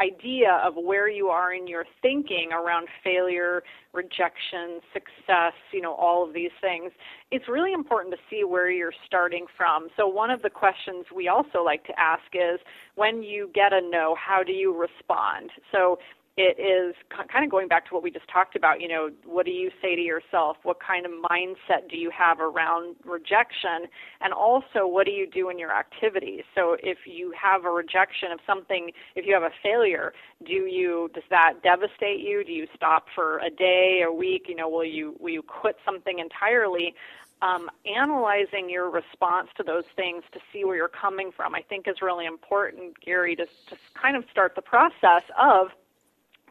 [0.00, 6.26] idea of where you are in your thinking around failure, rejection, success, you know, all
[6.26, 6.92] of these things,
[7.30, 9.88] it's really important to see where you're starting from.
[9.96, 12.60] So, one of the questions we also like to ask is
[12.94, 15.50] when you get a no, how do you respond?
[15.70, 15.98] So,
[16.36, 18.80] it is kind of going back to what we just talked about.
[18.80, 20.56] You know, what do you say to yourself?
[20.62, 23.86] What kind of mindset do you have around rejection?
[24.22, 26.44] And also, what do you do in your activities?
[26.54, 30.14] So, if you have a rejection of something, if you have a failure,
[30.44, 32.44] do you does that devastate you?
[32.44, 34.46] Do you stop for a day, a week?
[34.48, 36.94] You know, will you will you quit something entirely?
[37.42, 41.88] Um, analyzing your response to those things to see where you're coming from, I think,
[41.88, 45.72] is really important, Gary, to, to kind of start the process of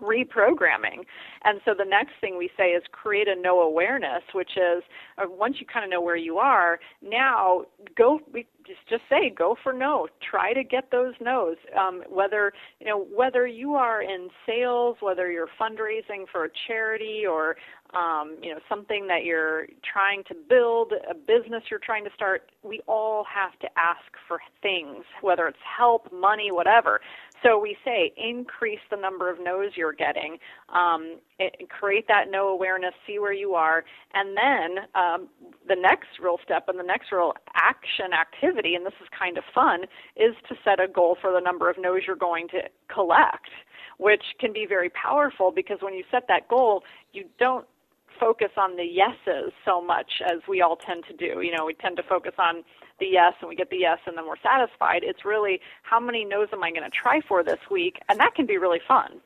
[0.01, 1.05] reprogramming.
[1.43, 4.83] And so the next thing we say is create a no awareness, which is
[5.17, 7.63] uh, once you kind of know where you are, now
[7.95, 10.07] go we just just say go for no.
[10.21, 11.57] Try to get those no's.
[11.77, 17.23] Um, whether you know whether you are in sales, whether you're fundraising for a charity
[17.25, 17.57] or
[17.93, 22.51] um, you know something that you're trying to build, a business you're trying to start.
[22.63, 27.01] We all have to ask for things, whether it's help, money, whatever.
[27.43, 30.37] So we say increase the number of no's you're getting,
[30.69, 35.27] um, it, create that no awareness, see where you are, and then um,
[35.67, 39.43] the next real step and the next real action activity, and this is kind of
[39.53, 39.83] fun,
[40.15, 42.61] is to set a goal for the number of no's you're going to
[42.93, 43.49] collect,
[43.97, 47.65] which can be very powerful because when you set that goal, you don't
[48.21, 51.41] focus on the yeses so much as we all tend to do.
[51.41, 52.63] You know, we tend to focus on
[52.99, 55.01] the yes and we get the yes and then we're satisfied.
[55.03, 57.97] It's really how many no's am I going to try for this week?
[58.07, 59.21] And that can be really fun.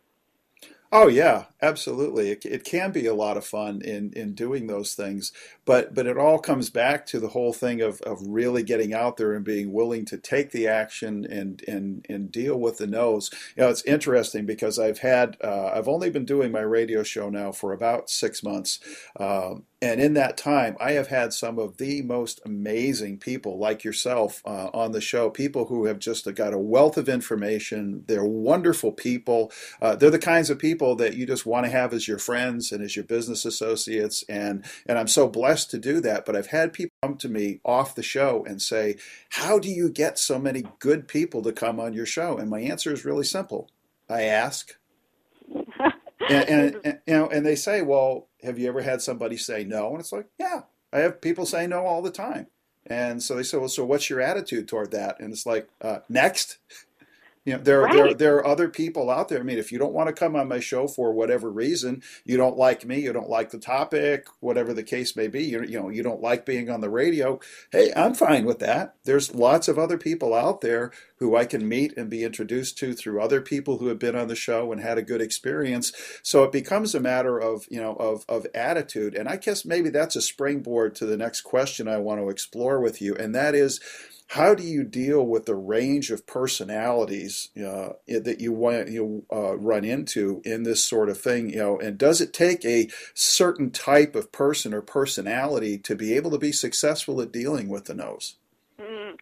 [0.92, 2.30] Oh yeah, absolutely.
[2.32, 5.32] It, it can be a lot of fun in, in doing those things,
[5.66, 9.18] but but it all comes back to the whole thing of, of really getting out
[9.18, 13.30] there and being willing to take the action and and and deal with the no's.
[13.58, 17.30] You know, it's interesting because I've had uh, I've only been doing my radio show
[17.30, 18.80] now for about six months.
[19.20, 23.84] Um, and in that time, I have had some of the most amazing people like
[23.84, 28.04] yourself uh, on the show, people who have just got a wealth of information.
[28.08, 29.52] They're wonderful people.
[29.82, 32.72] Uh, they're the kinds of people that you just want to have as your friends
[32.72, 34.24] and as your business associates.
[34.30, 36.26] And, and I'm so blessed to do that.
[36.26, 38.96] But I've had people come to me off the show and say,
[39.32, 42.38] How do you get so many good people to come on your show?
[42.38, 43.70] And my answer is really simple
[44.10, 44.76] I ask.
[46.30, 49.64] and, and, and, you know, and they say, "Well, have you ever had somebody say
[49.64, 52.48] no?" And it's like, "Yeah, I have people say no all the time."
[52.86, 56.00] And so they say, "Well, so what's your attitude toward that?" And it's like, uh,
[56.10, 56.58] "Next."
[57.46, 57.94] You know, there, right.
[57.94, 59.40] there, there are other people out there.
[59.40, 62.38] I mean, if you don't want to come on my show for whatever reason, you
[62.38, 65.80] don't like me, you don't like the topic, whatever the case may be, you, you
[65.80, 67.40] know, you don't like being on the radio.
[67.72, 68.96] Hey, I'm fine with that.
[69.04, 72.94] There's lots of other people out there who I can meet and be introduced to
[72.94, 75.94] through other people who have been on the show and had a good experience.
[76.24, 79.14] So it becomes a matter of, you know, of, of attitude.
[79.14, 82.82] And I guess maybe that's a springboard to the next question I want to explore
[82.82, 83.16] with you.
[83.16, 83.80] And that is,
[84.28, 89.56] how do you deal with the range of personalities uh, that you want you uh,
[89.58, 91.52] run into in this sort of thing?
[91.52, 96.14] You know, and does it take a certain type of person or personality to be
[96.14, 98.36] able to be successful at dealing with the no's?
[98.82, 99.18] Mm,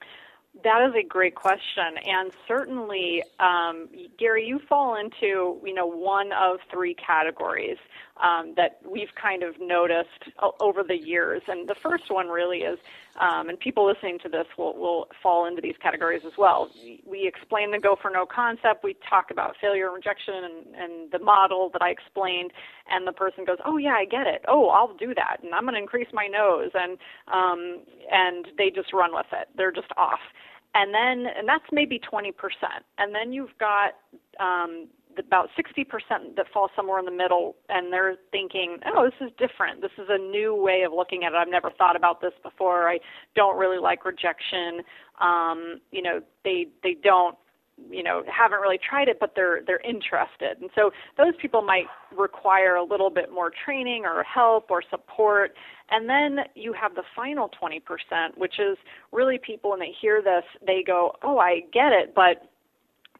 [0.63, 6.31] that is a great question, and certainly, um, Gary, you fall into you know one
[6.31, 7.77] of three categories
[8.17, 11.41] um, that we've kind of noticed over the years.
[11.47, 12.79] And the first one really is
[13.19, 16.69] um, and people listening to this will, will fall into these categories as well.
[17.05, 18.83] We explain the go for no concept.
[18.83, 22.51] We talk about failure and rejection and, and the model that I explained,
[22.89, 24.43] and the person goes, "Oh yeah, I get it.
[24.47, 26.97] Oh, I'll do that, and I'm going to increase my no's," and
[27.31, 29.47] um, and they just run with it.
[29.55, 30.19] They're just off
[30.75, 32.31] and then and that's maybe 20%
[32.97, 33.93] and then you've got
[34.39, 39.33] um, about 60% that fall somewhere in the middle and they're thinking, oh, this is
[39.37, 39.81] different.
[39.81, 41.35] This is a new way of looking at it.
[41.35, 42.89] I've never thought about this before.
[42.89, 42.99] I
[43.35, 44.81] don't really like rejection.
[45.19, 47.37] Um, you know, they they don't
[47.89, 51.85] you know haven't really tried it but they're they're interested and so those people might
[52.15, 55.55] require a little bit more training or help or support
[55.89, 57.79] and then you have the final 20%
[58.37, 58.77] which is
[59.11, 62.52] really people when they hear this they go oh I get it but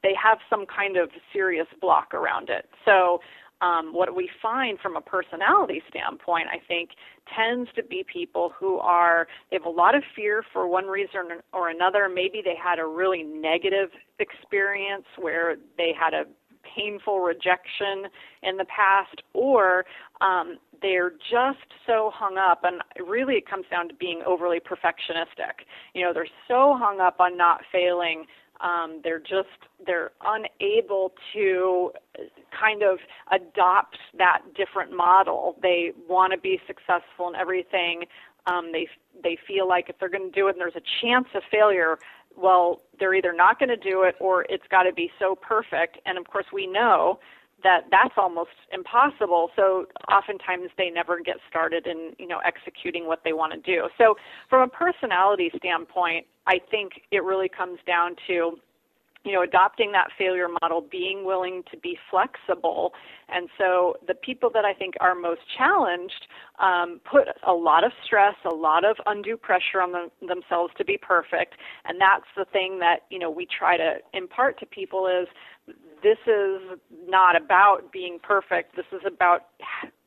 [0.04, 2.70] they have some kind of serious block around it.
[2.86, 3.20] So
[3.62, 6.89] um, what we find from a personality standpoint, I think,
[7.34, 11.39] tends to be people who are, they have a lot of fear for one reason
[11.54, 12.10] or another.
[12.14, 13.89] Maybe they had a really negative
[14.20, 16.26] experience where they had a
[16.76, 18.10] painful rejection
[18.41, 19.86] in the past, or
[20.22, 25.64] um, they're just so hung up, and really it comes down to being overly perfectionistic.
[25.93, 28.26] You know, they're so hung up on not failing
[28.64, 29.49] um, they're just
[29.86, 31.91] they're unable to
[32.57, 32.97] kind of
[33.32, 35.57] adopt that different model.
[35.61, 38.05] They want to be successful in everything.
[38.47, 38.88] Um, they
[39.22, 41.99] they feel like if they're going to do it and there's a chance of failure,
[42.38, 45.99] well, they're either not going to do it or it's got to be so perfect.
[46.05, 47.20] And of course, we know
[47.64, 49.49] that that's almost impossible.
[49.55, 53.89] So oftentimes they never get started in you know executing what they want to do.
[53.97, 54.16] So
[54.49, 58.58] from a personality standpoint, I think it really comes down to
[59.24, 62.94] you know, adopting that failure model, being willing to be flexible.
[63.30, 66.28] And so the people that I think are most challenged
[66.60, 70.84] um, put a lot of stress, a lot of undue pressure on them, themselves to
[70.84, 71.56] be perfect.
[71.86, 75.28] And that's the thing that, you know, we try to impart to people is
[76.04, 76.78] this is
[77.08, 78.76] not about being perfect.
[78.76, 79.46] This is about,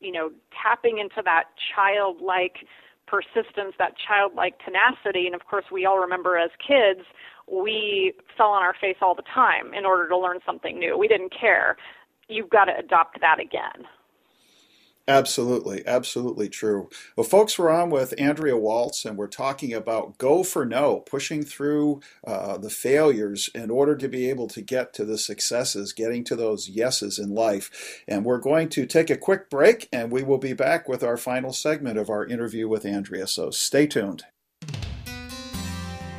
[0.01, 0.31] you know,
[0.63, 2.67] tapping into that childlike
[3.07, 5.27] persistence, that childlike tenacity.
[5.27, 7.07] And of course, we all remember as kids,
[7.51, 10.99] we fell on our face all the time in order to learn something new.
[10.99, 11.77] We didn't care.
[12.29, 13.87] You've got to adopt that again.
[15.09, 16.91] Absolutely, absolutely true.
[17.15, 21.45] Well, folks, we're on with Andrea Waltz, and we're talking about go for no, pushing
[21.45, 26.25] through uh, the failures in order to be able to get to the successes, getting
[26.25, 28.03] to those yeses in life.
[28.09, 31.17] And we're going to take a quick break, and we will be back with our
[31.17, 33.29] final segment of our interview with Andrea.
[33.29, 34.25] So stay tuned.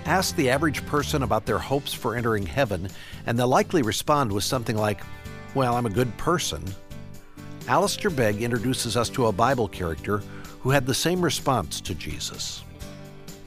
[0.05, 2.87] Ask the average person about their hopes for entering heaven,
[3.25, 5.01] and they'll likely respond with something like,
[5.55, 6.63] Well, I'm a good person
[7.67, 10.21] Alistair Begg introduces us to a Bible character
[10.61, 12.63] who had the same response to Jesus.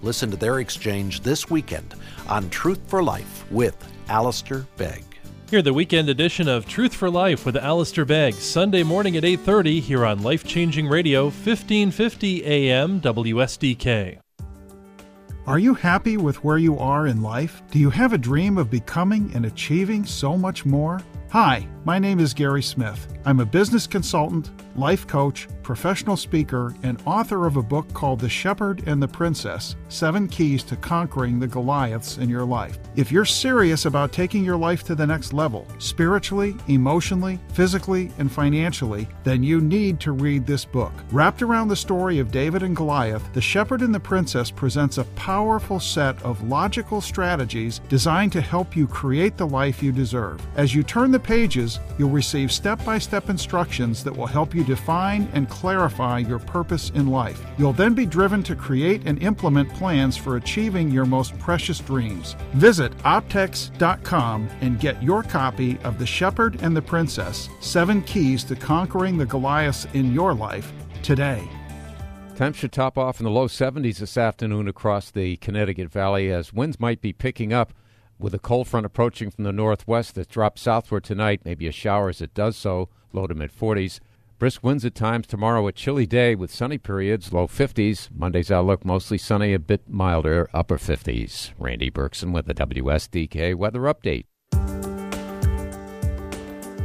[0.02, 1.94] Listen to their exchange this weekend
[2.28, 3.76] on Truth for Life with
[4.08, 5.04] Alistair Begg.
[5.48, 9.80] Here, the weekend edition of Truth for Life with Alistair Begg, Sunday morning at 8:30
[9.80, 14.18] here on Life Changing Radio, 1550 AM WSTK.
[15.46, 17.62] Are you happy with where you are in life?
[17.70, 21.00] Do you have a dream of becoming and achieving so much more?
[21.30, 23.06] Hi, my name is Gary Smith.
[23.24, 28.28] I'm a business consultant, life coach, professional speaker, and author of a book called The
[28.28, 32.78] Shepherd and the Princess Seven Keys to Conquering the Goliaths in Your Life.
[32.96, 38.32] If you're serious about taking your life to the next level, spiritually, emotionally, physically, and
[38.32, 40.92] financially, then you need to read this book.
[41.12, 45.04] Wrapped around the story of David and Goliath, The Shepherd and the Princess presents a
[45.04, 50.44] powerful set of logical strategies designed to help you create the life you deserve.
[50.56, 54.64] As you turn the pages, you'll receive step by step instructions that will help you
[54.64, 57.40] define and clarify your purpose in life.
[57.58, 62.34] You'll then be driven to create and implement plans for achieving your most precious dreams.
[62.54, 68.56] Visit optex.com and get your copy of The Shepherd and the Princess Seven Keys to
[68.56, 71.46] Conquering the Goliaths in Your Life today.
[72.36, 76.54] Temps should top off in the low 70s this afternoon across the Connecticut Valley as
[76.54, 77.74] winds might be picking up
[78.20, 81.40] with a cold front approaching from the northwest that drops southward tonight.
[81.44, 84.00] Maybe a shower as it does so, low to mid 40s.
[84.38, 88.08] Brisk winds at times tomorrow, a chilly day with sunny periods, low 50s.
[88.10, 91.52] Monday's outlook mostly sunny, a bit milder, upper 50s.
[91.58, 94.24] Randy Berkson with the WSTK weather update.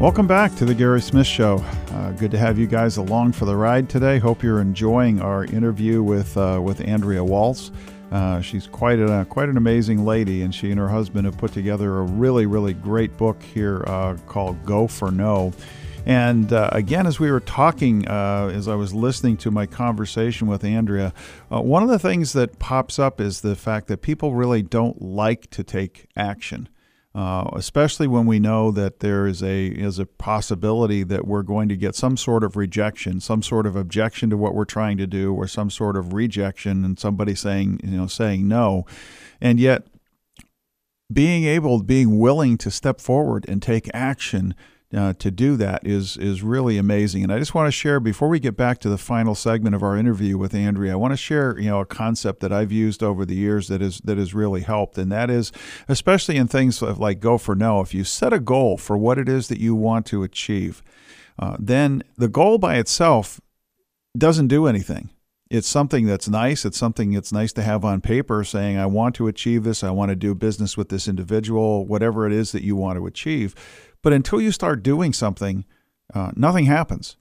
[0.01, 1.63] Welcome back to the Gary Smith Show.
[1.91, 4.19] Uh, good to have you guys along for the ride today.
[4.19, 7.71] Hope you're enjoying our interview with uh, with Andrea Waltz.
[8.15, 11.51] Uh, she's quite a quite an amazing lady, and she and her husband have put
[11.51, 15.51] together a really really great book here uh, called Go for No.
[16.05, 20.47] And uh, again, as we were talking, uh, as I was listening to my conversation
[20.47, 21.13] with Andrea,
[21.51, 25.01] uh, one of the things that pops up is the fact that people really don't
[25.01, 26.69] like to take action.
[27.15, 31.69] Uh, especially when we know that there is a is a possibility that we're going
[31.69, 35.07] to get some sort of rejection, some sort of objection to what we're trying to
[35.07, 38.85] do, or some sort of rejection, and somebody saying you know saying no,
[39.39, 39.87] and yet
[41.11, 44.53] being able, being willing to step forward and take action
[44.95, 47.23] uh, to do that is is really amazing.
[47.23, 49.83] And I just want to share before we get back to the final segment of
[49.83, 53.03] our interview with Andrea, I want to share you know a concept that I've used
[53.03, 55.51] over the years that is that has really helped, and that is
[55.87, 57.81] especially in things like Go for No.
[57.81, 60.81] If you set a goal for what it is that you want to achieve,
[61.37, 63.41] uh, then the goal by itself
[64.17, 65.09] doesn't do anything
[65.49, 66.65] it's something that's nice.
[66.65, 69.83] It's something that's nice to have on paper saying, I want to achieve this.
[69.83, 73.05] I want to do business with this individual, whatever it is that you want to
[73.05, 73.53] achieve.
[74.05, 75.65] But until you start doing something,
[76.13, 77.17] uh, nothing happens.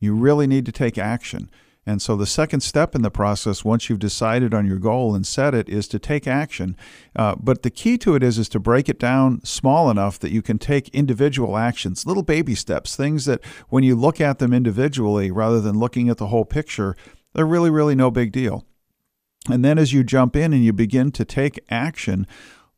[0.00, 1.50] You really need to take action.
[1.86, 5.26] And so the second step in the process, once you've decided on your goal and
[5.26, 6.76] set it, is to take action.
[7.16, 10.30] Uh, but the key to it is is to break it down small enough that
[10.30, 14.52] you can take individual actions, little baby steps, things that when you look at them
[14.52, 16.94] individually rather than looking at the whole picture,
[17.32, 18.66] they're really, really no big deal.
[19.50, 22.26] And then as you jump in and you begin to take action,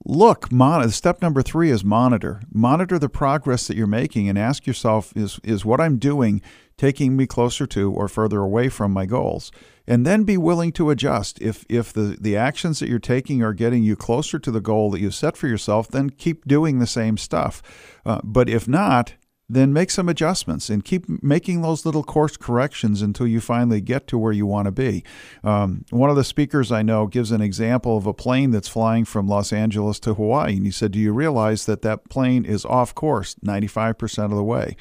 [0.06, 2.40] look, mon- step number three is monitor.
[2.52, 6.40] Monitor the progress that you're making and ask yourself is, is what I'm doing
[6.76, 9.50] taking me closer to or further away from my goals?
[9.86, 11.40] And then be willing to adjust.
[11.40, 14.90] If, if the, the actions that you're taking are getting you closer to the goal
[14.92, 17.62] that you set for yourself, then keep doing the same stuff.
[18.04, 19.14] Uh, but if not,
[19.48, 24.06] then make some adjustments and keep making those little course corrections until you finally get
[24.08, 25.04] to where you want to be.
[25.44, 29.04] Um, one of the speakers I know gives an example of a plane that's flying
[29.04, 30.56] from Los Angeles to Hawaii.
[30.56, 34.42] And he said, Do you realize that that plane is off course 95% of the
[34.42, 34.76] way?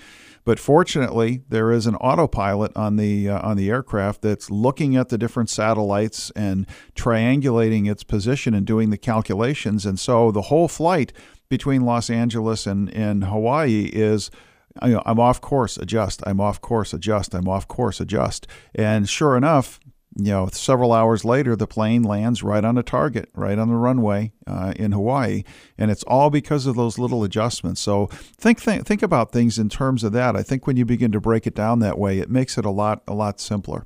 [0.46, 5.10] But fortunately, there is an autopilot on the uh, on the aircraft that's looking at
[5.10, 9.88] the different satellites and triangulating its position and doing the calculations.
[9.88, 11.12] And so the whole flight
[11.50, 14.30] between Los Angeles and, and Hawaii is
[14.84, 16.22] you know, I'm off course, adjust.
[16.26, 17.34] I'm off course, adjust.
[17.34, 18.48] I'm off course, adjust.
[18.74, 19.80] And sure enough,
[20.18, 23.76] you know, several hours later, the plane lands right on a target, right on the
[23.76, 25.44] runway uh, in Hawaii,
[25.78, 27.82] and it's all because of those little adjustments.
[27.82, 30.38] So think, think think about things in terms of that.
[30.38, 32.70] I think when you begin to break it down that way, it makes it a
[32.70, 33.86] lot a lot simpler.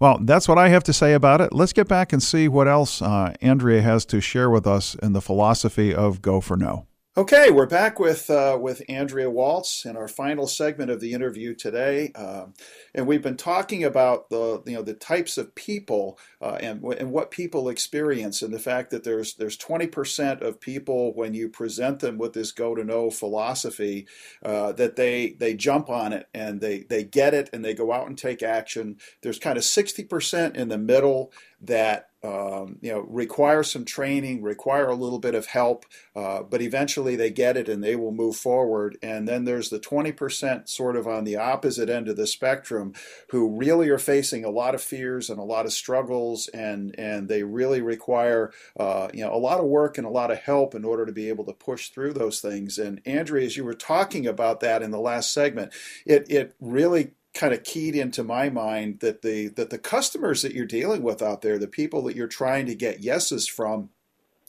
[0.00, 1.52] Well, that's what I have to say about it.
[1.52, 5.12] Let's get back and see what else uh, Andrea has to share with us in
[5.12, 6.86] the philosophy of Go for No.
[7.18, 11.52] Okay, we're back with uh, with Andrea Waltz in our final segment of the interview
[11.52, 12.54] today, um,
[12.94, 17.10] and we've been talking about the you know the types of people uh, and and
[17.10, 21.48] what people experience, and the fact that there's there's 20 percent of people when you
[21.48, 24.06] present them with this go to no philosophy
[24.44, 27.90] uh, that they they jump on it and they they get it and they go
[27.90, 28.96] out and take action.
[29.22, 34.42] There's kind of 60 percent in the middle that um, you know require some training,
[34.42, 35.84] require a little bit of help,
[36.16, 38.98] uh, but eventually they get it and they will move forward.
[39.02, 42.92] And then there's the 20% sort of on the opposite end of the spectrum
[43.30, 47.28] who really are facing a lot of fears and a lot of struggles, and and
[47.28, 50.74] they really require uh, you know a lot of work and a lot of help
[50.74, 52.78] in order to be able to push through those things.
[52.78, 55.72] And Andrea, as you were talking about that in the last segment,
[56.04, 60.52] it it really kind of keyed into my mind that the that the customers that
[60.52, 63.90] you're dealing with out there, the people that you're trying to get yeses from,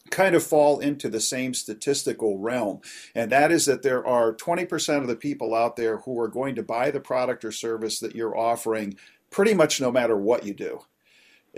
[0.10, 2.82] kind of fall into the same statistical realm.
[3.14, 6.56] And that is that there are 20% of the people out there who are going
[6.56, 8.98] to buy the product or service that you're offering
[9.30, 10.82] pretty much no matter what you do.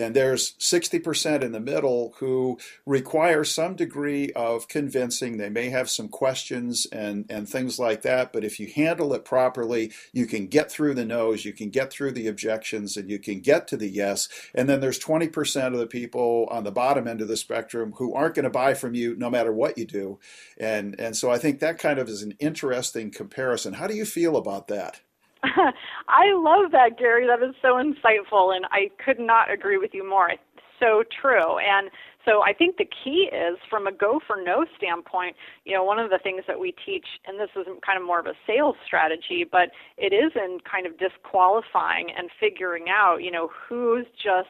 [0.02, 5.38] And there's 60% in the middle who require some degree of convincing.
[5.38, 9.24] They may have some questions and, and things like that, but if you handle it
[9.24, 13.20] properly, you can get through the no's, you can get through the objections, and you
[13.20, 14.28] can get to the yes.
[14.54, 18.14] And then there's 20% of the people on the bottom end of the spectrum who
[18.14, 20.20] aren't going to buy from you no matter what you do.
[20.58, 23.74] And, and so I think that kind of is an interesting comparison.
[23.74, 25.02] How do you feel about that?
[26.08, 27.26] I love that, Gary.
[27.28, 30.30] That is so insightful, and I could not agree with you more.
[30.30, 30.42] It's
[30.80, 31.58] so true.
[31.60, 31.90] And
[32.26, 35.36] so I think the key is from a go for no standpoint,
[35.66, 38.20] you know, one of the things that we teach, and this is kind of more
[38.20, 43.32] of a sales strategy, but it is in kind of disqualifying and figuring out, you
[43.32, 44.50] know, who's just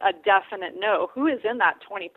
[0.00, 1.08] a definite no?
[1.14, 2.08] Who is in that 20%?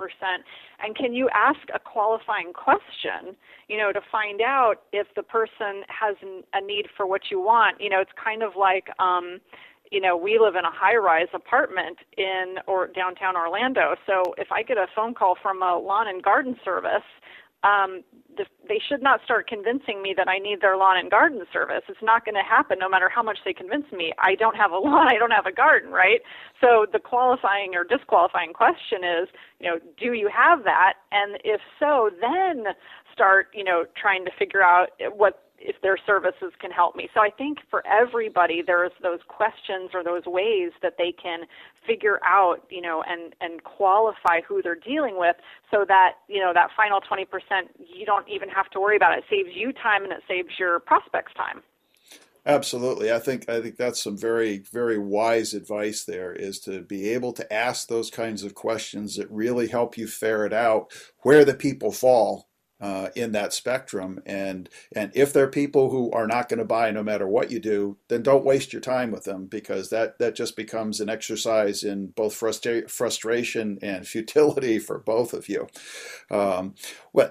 [0.84, 3.36] And can you ask a qualifying question,
[3.68, 6.16] you know, to find out if the person has
[6.54, 7.82] a need for what you want?
[7.82, 9.40] You know, it's kind of like, um,
[9.92, 13.96] you know, we live in a high rise apartment in or downtown Orlando.
[14.06, 17.06] So if I get a phone call from a lawn and garden service,
[17.64, 18.04] um,
[18.38, 21.84] the, they should not start convincing me that I need their lawn and garden service.
[21.88, 24.14] It's not going to happen no matter how much they convince me.
[24.20, 26.22] I don't have a lawn, I don't have a garden, right?
[26.62, 29.30] So the qualifying or disqualifying question is,
[29.60, 30.96] you know, do you have that?
[31.12, 32.74] And if so, then
[33.12, 37.10] start, you know, trying to figure out what if their services can help me.
[37.14, 41.42] So I think for everybody there's those questions or those ways that they can
[41.86, 45.36] figure out, you know, and and qualify who they're dealing with
[45.72, 47.26] so that, you know, that final 20%
[47.78, 49.20] you don't even have to worry about it.
[49.20, 51.62] It saves you time and it saves your prospects time.
[52.48, 53.12] Absolutely.
[53.12, 57.34] I think I think that's some very very wise advice there is to be able
[57.34, 60.92] to ask those kinds of questions that really help you ferret out
[61.24, 62.48] where the people fall
[62.82, 64.22] uh, in that spectrum.
[64.26, 67.60] And and if they're people who are not going to buy no matter what you
[67.60, 71.84] do, then don't waste your time with them because that that just becomes an exercise
[71.84, 75.68] in both frustra- frustration and futility for both of you.
[76.30, 76.76] Um,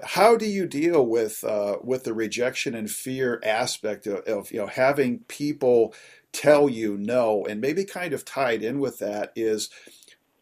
[0.03, 4.59] how do you deal with uh, with the rejection and fear aspect of, of you
[4.59, 5.93] know having people
[6.31, 9.69] tell you no and maybe kind of tied in with that is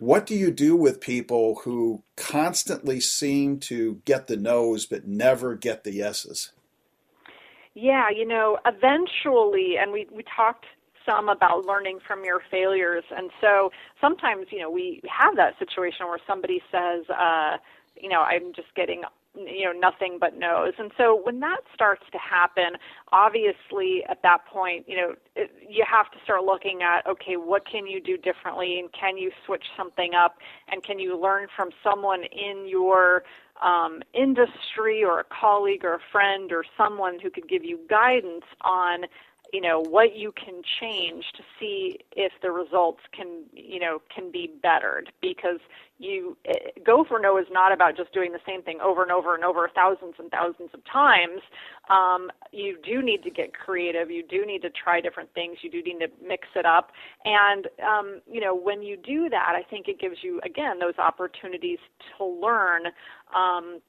[0.04, 5.56] what do you do with people who constantly seem to get the no's but never
[5.56, 6.52] get the yeses?
[7.74, 10.66] Yeah, you know, eventually, and we, we talked
[11.06, 13.06] some about learning from your failures.
[13.16, 17.58] And so sometimes, you know, we have that situation where somebody says, uh,
[17.96, 19.04] you know, I'm just getting
[19.36, 20.74] you know nothing but no's.
[20.78, 22.78] And so when that starts to happen
[23.12, 27.66] obviously at that point you know it, you have to start looking at okay what
[27.66, 28.80] can you do differently?
[28.80, 30.38] And can you switch something up?
[30.72, 33.24] And can you learn from someone in your
[33.62, 38.46] um, industry or a colleague or a friend or someone who could give you guidance
[38.62, 39.06] on
[39.54, 44.32] you know what you can change to see if the results can you know can
[44.32, 45.12] be bettered.
[45.22, 45.60] Because
[46.00, 49.12] you eh, go for no is not about just doing the same thing over and
[49.12, 51.42] over and over thousands and thousands of times.
[51.90, 54.10] Um, you do need to get creative.
[54.12, 55.58] You do need to try different things.
[55.62, 56.92] You do need to mix it up.
[57.24, 60.98] And um, you know when you do that i think it gives you again those
[60.98, 61.80] opportunities
[62.18, 62.84] to learn
[63.36, 63.80] um,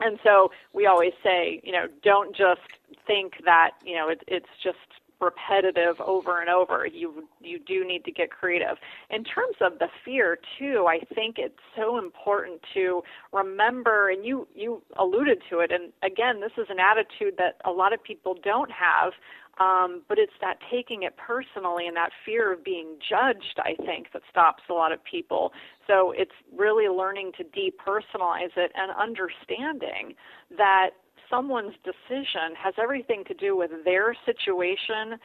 [0.00, 2.60] and so we always say, you know, don't just
[3.06, 4.78] think that, you know, it, it's just
[5.20, 6.86] repetitive over and over.
[6.86, 8.76] You you do need to get creative.
[9.10, 14.46] In terms of the fear too, I think it's so important to remember and you
[14.54, 18.36] you alluded to it and again, this is an attitude that a lot of people
[18.42, 19.12] don't have
[19.58, 24.12] um, but it's that taking it personally and that fear of being judged, I think,
[24.12, 25.52] that stops a lot of people.
[25.86, 30.14] So it's really learning to depersonalize it and understanding
[30.56, 30.90] that
[31.30, 35.18] someone's decision has everything to do with their situation,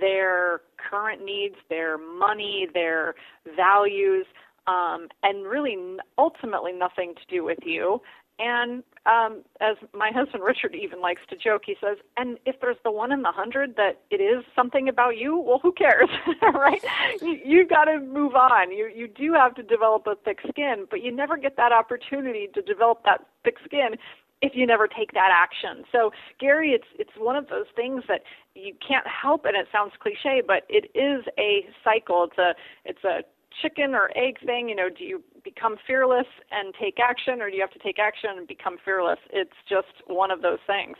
[0.00, 3.14] their current needs, their money, their
[3.56, 4.26] values,
[4.66, 5.76] um, and really
[6.18, 8.00] ultimately nothing to do with you.
[8.38, 12.76] And um, as my husband Richard even likes to joke, he says, "And if there's
[12.82, 16.08] the one in the hundred that it is something about you, well, who cares,
[16.54, 16.82] right?
[17.20, 18.72] You, you've got to move on.
[18.72, 22.48] You you do have to develop a thick skin, but you never get that opportunity
[22.54, 23.96] to develop that thick skin
[24.42, 25.84] if you never take that action.
[25.90, 26.10] So
[26.40, 28.22] Gary, it's it's one of those things that
[28.54, 32.24] you can't help, and it sounds cliche, but it is a cycle.
[32.24, 32.54] It's a
[32.84, 33.22] it's a
[33.62, 34.68] chicken or egg thing.
[34.68, 37.98] You know, do you become fearless and take action, or do you have to take
[37.98, 39.18] action and become fearless?
[39.30, 40.96] It's just one of those things.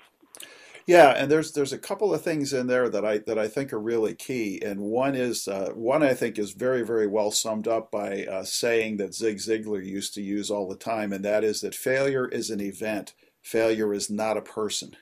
[0.87, 3.73] Yeah, and there's there's a couple of things in there that I that I think
[3.73, 7.67] are really key, and one is uh, one I think is very very well summed
[7.67, 11.43] up by a saying that Zig Ziglar used to use all the time, and that
[11.43, 14.95] is that failure is an event, failure is not a person.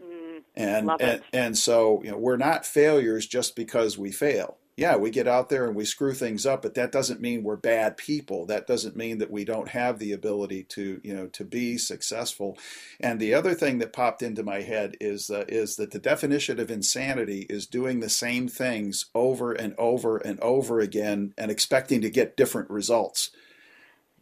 [0.00, 4.96] Mm, and and, and so you know we're not failures just because we fail yeah,
[4.96, 7.96] we get out there and we screw things up, but that doesn't mean we're bad
[7.96, 8.46] people.
[8.46, 12.58] That doesn't mean that we don't have the ability to, you know, to be successful.
[12.98, 16.58] And the other thing that popped into my head is uh, is that the definition
[16.58, 22.00] of insanity is doing the same things over and over and over again and expecting
[22.00, 23.30] to get different results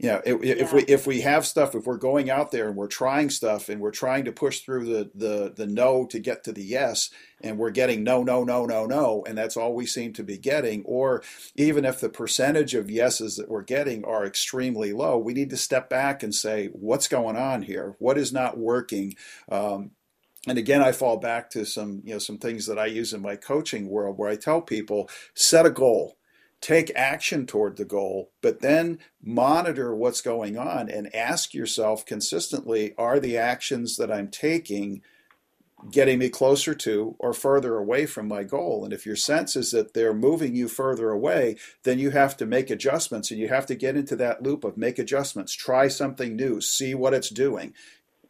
[0.00, 0.54] you know, if, yeah.
[0.56, 3.68] if we if we have stuff, if we're going out there and we're trying stuff
[3.68, 7.10] and we're trying to push through the the the no to get to the yes,
[7.42, 10.38] and we're getting no no no no no, and that's all we seem to be
[10.38, 11.22] getting, or
[11.54, 15.56] even if the percentage of yeses that we're getting are extremely low, we need to
[15.58, 17.94] step back and say, what's going on here?
[17.98, 19.16] What is not working?
[19.50, 19.90] Um,
[20.48, 23.20] and again i fall back to some you know some things that i use in
[23.20, 26.16] my coaching world where i tell people set a goal
[26.60, 32.94] take action toward the goal, but then monitor what's going on and ask yourself consistently
[32.98, 35.02] are the actions that I'm taking
[35.90, 38.84] getting me closer to or further away from my goal?
[38.84, 42.46] And if your sense is that they're moving you further away, then you have to
[42.46, 46.36] make adjustments and you have to get into that loop of make adjustments, try something
[46.36, 47.72] new, see what it's doing.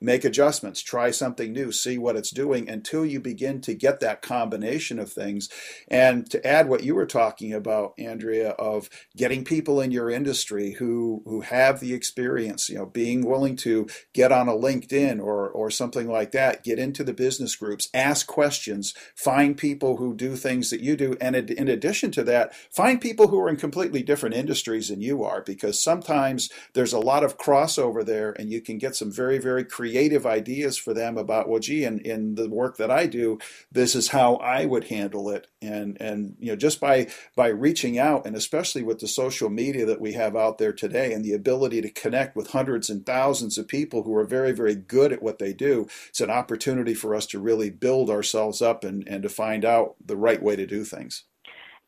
[0.01, 4.23] Make adjustments, try something new, see what it's doing until you begin to get that
[4.23, 5.49] combination of things.
[5.89, 10.73] And to add what you were talking about, Andrea, of getting people in your industry
[10.73, 15.49] who who have the experience, you know, being willing to get on a LinkedIn or
[15.49, 20.37] or something like that, get into the business groups, ask questions, find people who do
[20.37, 24.03] things that you do, and in addition to that, find people who are in completely
[24.03, 28.61] different industries than you are, because sometimes there's a lot of crossover there, and you
[28.61, 29.90] can get some very very creative
[30.27, 33.39] ideas for them about well, gee, in in the work that I do,
[33.71, 37.99] this is how I would handle it, and and you know just by by reaching
[37.99, 41.35] out, and especially with the social media that we have out there today, and the
[41.35, 45.23] ability to connect with hundreds and thousands of people who are very very good at
[45.23, 49.23] what they do, it's an opportunity for us to really build ourselves up and and
[49.23, 51.25] to find out the right way to do things.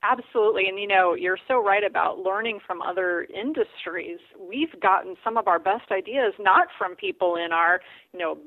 [0.05, 0.69] Absolutely.
[0.69, 4.19] And you know, you're so right about learning from other industries.
[4.39, 7.81] We've gotten some of our best ideas not from people in our,
[8.13, 8.39] you know,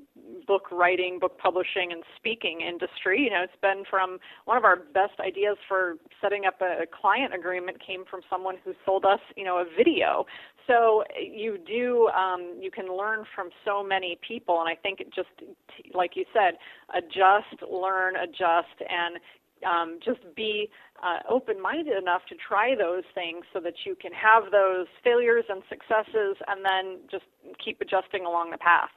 [0.48, 3.22] book writing, book publishing, and speaking industry.
[3.24, 7.34] You know, it's been from one of our best ideas for setting up a client
[7.34, 10.26] agreement came from someone who sold us, you know, a video.
[10.68, 15.08] So you do, um, you can learn from so many people, and I think it
[15.14, 15.30] just,
[15.94, 16.56] like you said,
[16.94, 19.20] adjust, learn, adjust, and
[19.66, 20.70] um, just be
[21.04, 25.46] uh, open minded enough to try those things so that you can have those failures
[25.50, 27.26] and successes and then just
[27.64, 28.90] keep adjusting along the path.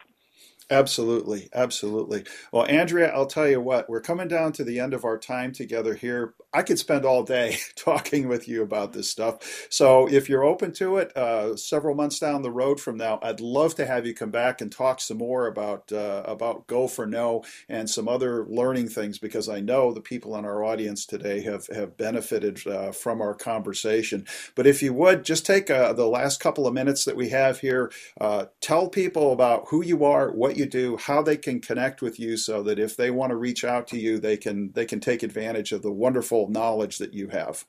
[0.70, 2.24] Absolutely, absolutely.
[2.52, 5.52] Well, Andrea, I'll tell you what, we're coming down to the end of our time
[5.52, 6.34] together here.
[6.52, 9.66] I could spend all day talking with you about this stuff.
[9.70, 13.40] So, if you're open to it, uh, several months down the road from now, I'd
[13.40, 17.06] love to have you come back and talk some more about uh, about Go for
[17.06, 21.40] No and some other learning things because I know the people in our audience today
[21.42, 24.26] have have benefited uh, from our conversation.
[24.54, 27.60] But if you would just take uh, the last couple of minutes that we have
[27.60, 27.90] here,
[28.20, 32.18] uh, tell people about who you are, what you do, how they can connect with
[32.20, 35.00] you so that if they want to reach out to you, they can they can
[35.00, 37.64] take advantage of the wonderful knowledge that you have.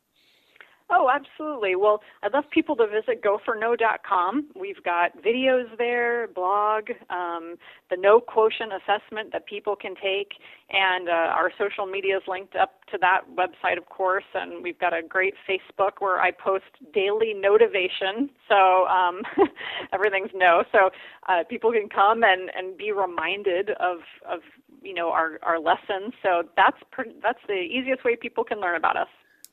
[0.91, 1.75] Oh, absolutely.
[1.75, 4.47] Well, I'd love people to visit goforno.com.
[4.59, 7.57] We've got videos there, blog, um,
[7.91, 10.31] the no quotient assessment that people can take,
[10.71, 14.23] and uh, our social media is linked up to that website, of course.
[14.33, 19.21] And we've got a great Facebook where I post daily motivation, so um,
[19.93, 20.63] everything's no.
[20.71, 20.89] So
[21.27, 24.39] uh, people can come and, and be reminded of of
[24.81, 26.13] you know our our lessons.
[26.23, 26.77] So that's
[27.21, 29.07] that's the easiest way people can learn about us.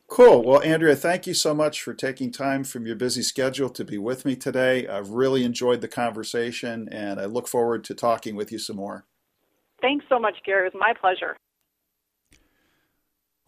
[0.09, 0.45] Cool.
[0.45, 3.99] Well, Andrea, thank you so much for taking time from your busy schedule to be
[3.99, 4.87] with me today.
[4.87, 9.05] I've really enjoyed the conversation and I look forward to talking with you some more.
[9.81, 10.69] Thanks so much, Gary.
[10.69, 11.37] It was my pleasure.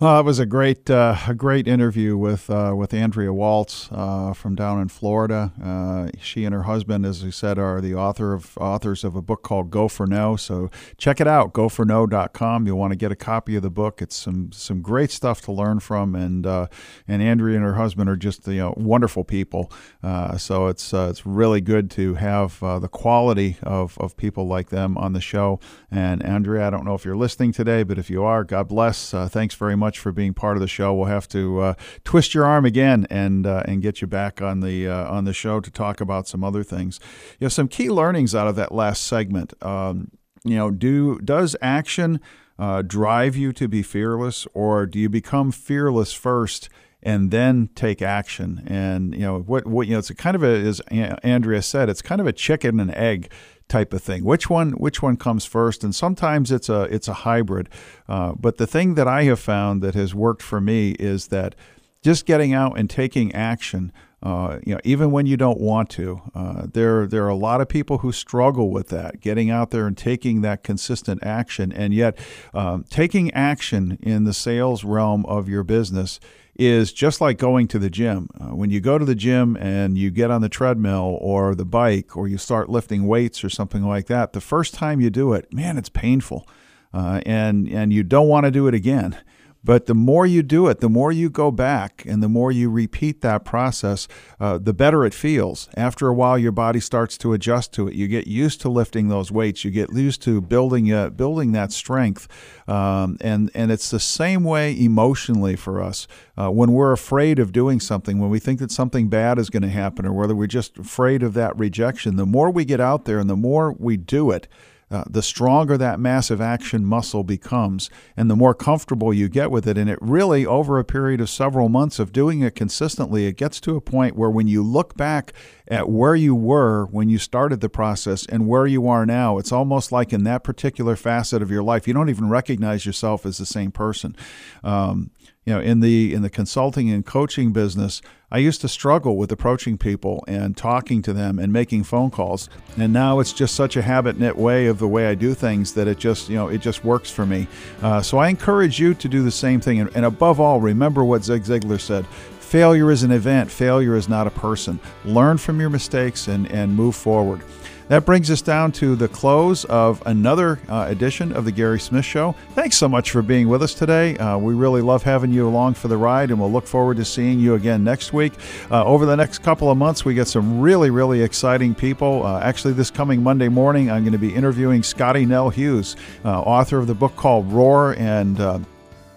[0.01, 4.33] Well, it was a great, uh, a great interview with uh, with Andrea Waltz uh,
[4.33, 5.53] from down in Florida.
[5.61, 9.23] Uh, she and her husband, as we said, are the author of authors of a
[9.23, 10.37] book called Go for No.
[10.37, 12.65] So check it out, goforno.com.
[12.65, 14.01] You'll want to get a copy of the book.
[14.01, 16.69] It's some some great stuff to learn from, and uh,
[17.09, 19.73] and Andrea and her husband are just you know wonderful people.
[20.01, 24.97] Uh, so it's it's really good to have the quality of of people like them
[24.97, 25.59] on the show.
[25.91, 29.11] And Andrea, I don't know if you're listening today, but if you are, God bless.
[29.11, 30.93] thanks very much much for being part of the show.
[30.93, 31.75] We'll have to uh,
[32.05, 35.33] twist your arm again and uh, and get you back on the uh, on the
[35.33, 37.01] show to talk about some other things.
[37.41, 39.55] You know, some key learnings out of that last segment.
[39.63, 40.11] Um,
[40.45, 42.21] you know, do does action
[42.59, 46.69] uh, drive you to be fearless, or do you become fearless first?
[47.01, 48.61] and then take action.
[48.67, 49.65] And you know what?
[49.69, 50.81] What you know, it's kind of a, as
[51.23, 53.31] Andrea said, it's kind of a chicken and egg
[53.69, 54.25] type of thing.
[54.25, 55.85] Which one which one comes first?
[55.85, 57.69] And sometimes it's a it's a hybrid.
[58.09, 61.55] Uh, but the thing that I have found that has worked for me is that
[62.03, 63.93] just getting out and taking action.
[64.21, 67.61] Uh, you know, even when you don't want to, uh, there there are a lot
[67.61, 71.73] of people who struggle with that, getting out there and taking that consistent action.
[71.73, 72.19] And yet,
[72.53, 76.19] um, taking action in the sales realm of your business
[76.59, 78.29] is just like going to the gym.
[78.39, 81.65] Uh, when you go to the gym and you get on the treadmill or the
[81.65, 85.33] bike or you start lifting weights or something like that, the first time you do
[85.33, 86.47] it, man, it's painful.
[86.93, 89.17] Uh, and and you don't want to do it again.
[89.65, 92.71] But the more you do it, the more you go back and the more you
[92.71, 94.07] repeat that process,
[94.39, 95.69] uh, the better it feels.
[95.77, 97.95] After a while, your body starts to adjust to it.
[97.95, 99.65] You get used to lifting those weights.
[99.65, 102.29] You get used to building uh, building that strength.
[102.69, 106.07] Um, and and it's the same way emotionally for us.
[106.37, 109.63] Uh, when we're afraid of doing something, when we think that something bad is going
[109.63, 113.05] to happen, or whether we're just afraid of that rejection, the more we get out
[113.07, 114.47] there and the more we do it,
[114.91, 119.67] uh, the stronger that massive action muscle becomes and the more comfortable you get with
[119.67, 119.77] it.
[119.77, 123.61] And it really, over a period of several months of doing it consistently, it gets
[123.61, 125.33] to a point where when you look back
[125.67, 129.53] at where you were when you started the process and where you are now, it's
[129.53, 133.37] almost like in that particular facet of your life, you don't even recognize yourself as
[133.37, 134.17] the same person.
[134.65, 135.11] Um,
[135.49, 139.33] you know, in the in the consulting and coaching business, I used to struggle with
[139.33, 142.51] approaching people and talking to them and making phone calls.
[142.77, 145.73] And now it's just such a habit knit way of the way I do things
[145.73, 147.49] that it just, you know, it just works for me.
[147.81, 149.81] Uh, so I encourage you to do the same thing.
[149.81, 152.05] And, and above all, remember what Zig Ziglar said
[152.41, 154.79] failure is an event, failure is not a person.
[155.07, 157.41] Learn from your mistakes and, and move forward.
[157.89, 162.05] That brings us down to the close of another uh, edition of the Gary Smith
[162.05, 162.35] Show.
[162.51, 164.15] Thanks so much for being with us today.
[164.19, 167.05] Uh, we really love having you along for the ride, and we'll look forward to
[167.07, 168.35] seeing you again next week.
[168.71, 172.27] Uh, over the next couple of months, we get some really, really exciting people.
[172.27, 176.43] Uh, actually, this coming Monday morning, I'm going to be interviewing Scottie Nell Hughes, uh,
[176.43, 178.59] author of the book called Roar and uh,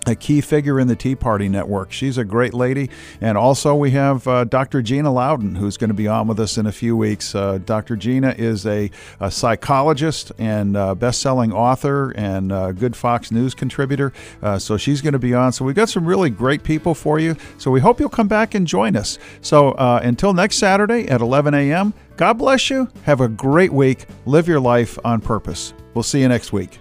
[0.08, 1.92] a key figure in the Tea Party Network.
[1.92, 2.90] She's a great lady.
[3.20, 4.82] And also, we have uh, Dr.
[4.82, 7.36] Gina Loudon, who's going to be on with us in a few weeks.
[7.36, 7.96] Uh, Dr.
[7.96, 8.90] Gina is a,
[9.20, 14.12] a psychologist and best selling author and good Fox News contributor.
[14.42, 15.52] Uh, so, she's going to be on.
[15.52, 17.36] So, we've got some really great people for you.
[17.58, 19.18] So, we hope you'll come back and join us.
[19.42, 22.88] So, uh, until next Saturday at 11 a.m., God bless you.
[23.04, 24.06] Have a great week.
[24.26, 25.74] Live your life on purpose.
[25.94, 26.80] We'll see you next week.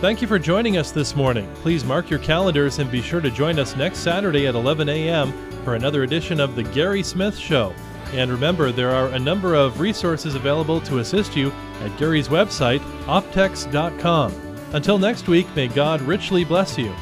[0.00, 1.52] Thank you for joining us this morning.
[1.56, 5.32] Please mark your calendars and be sure to join us next Saturday at 11 a.m.
[5.64, 7.74] for another edition of The Gary Smith Show.
[8.12, 11.50] And remember, there are a number of resources available to assist you
[11.82, 14.32] at Gary's website, optex.com.
[14.72, 16.94] Until next week, may God richly bless you.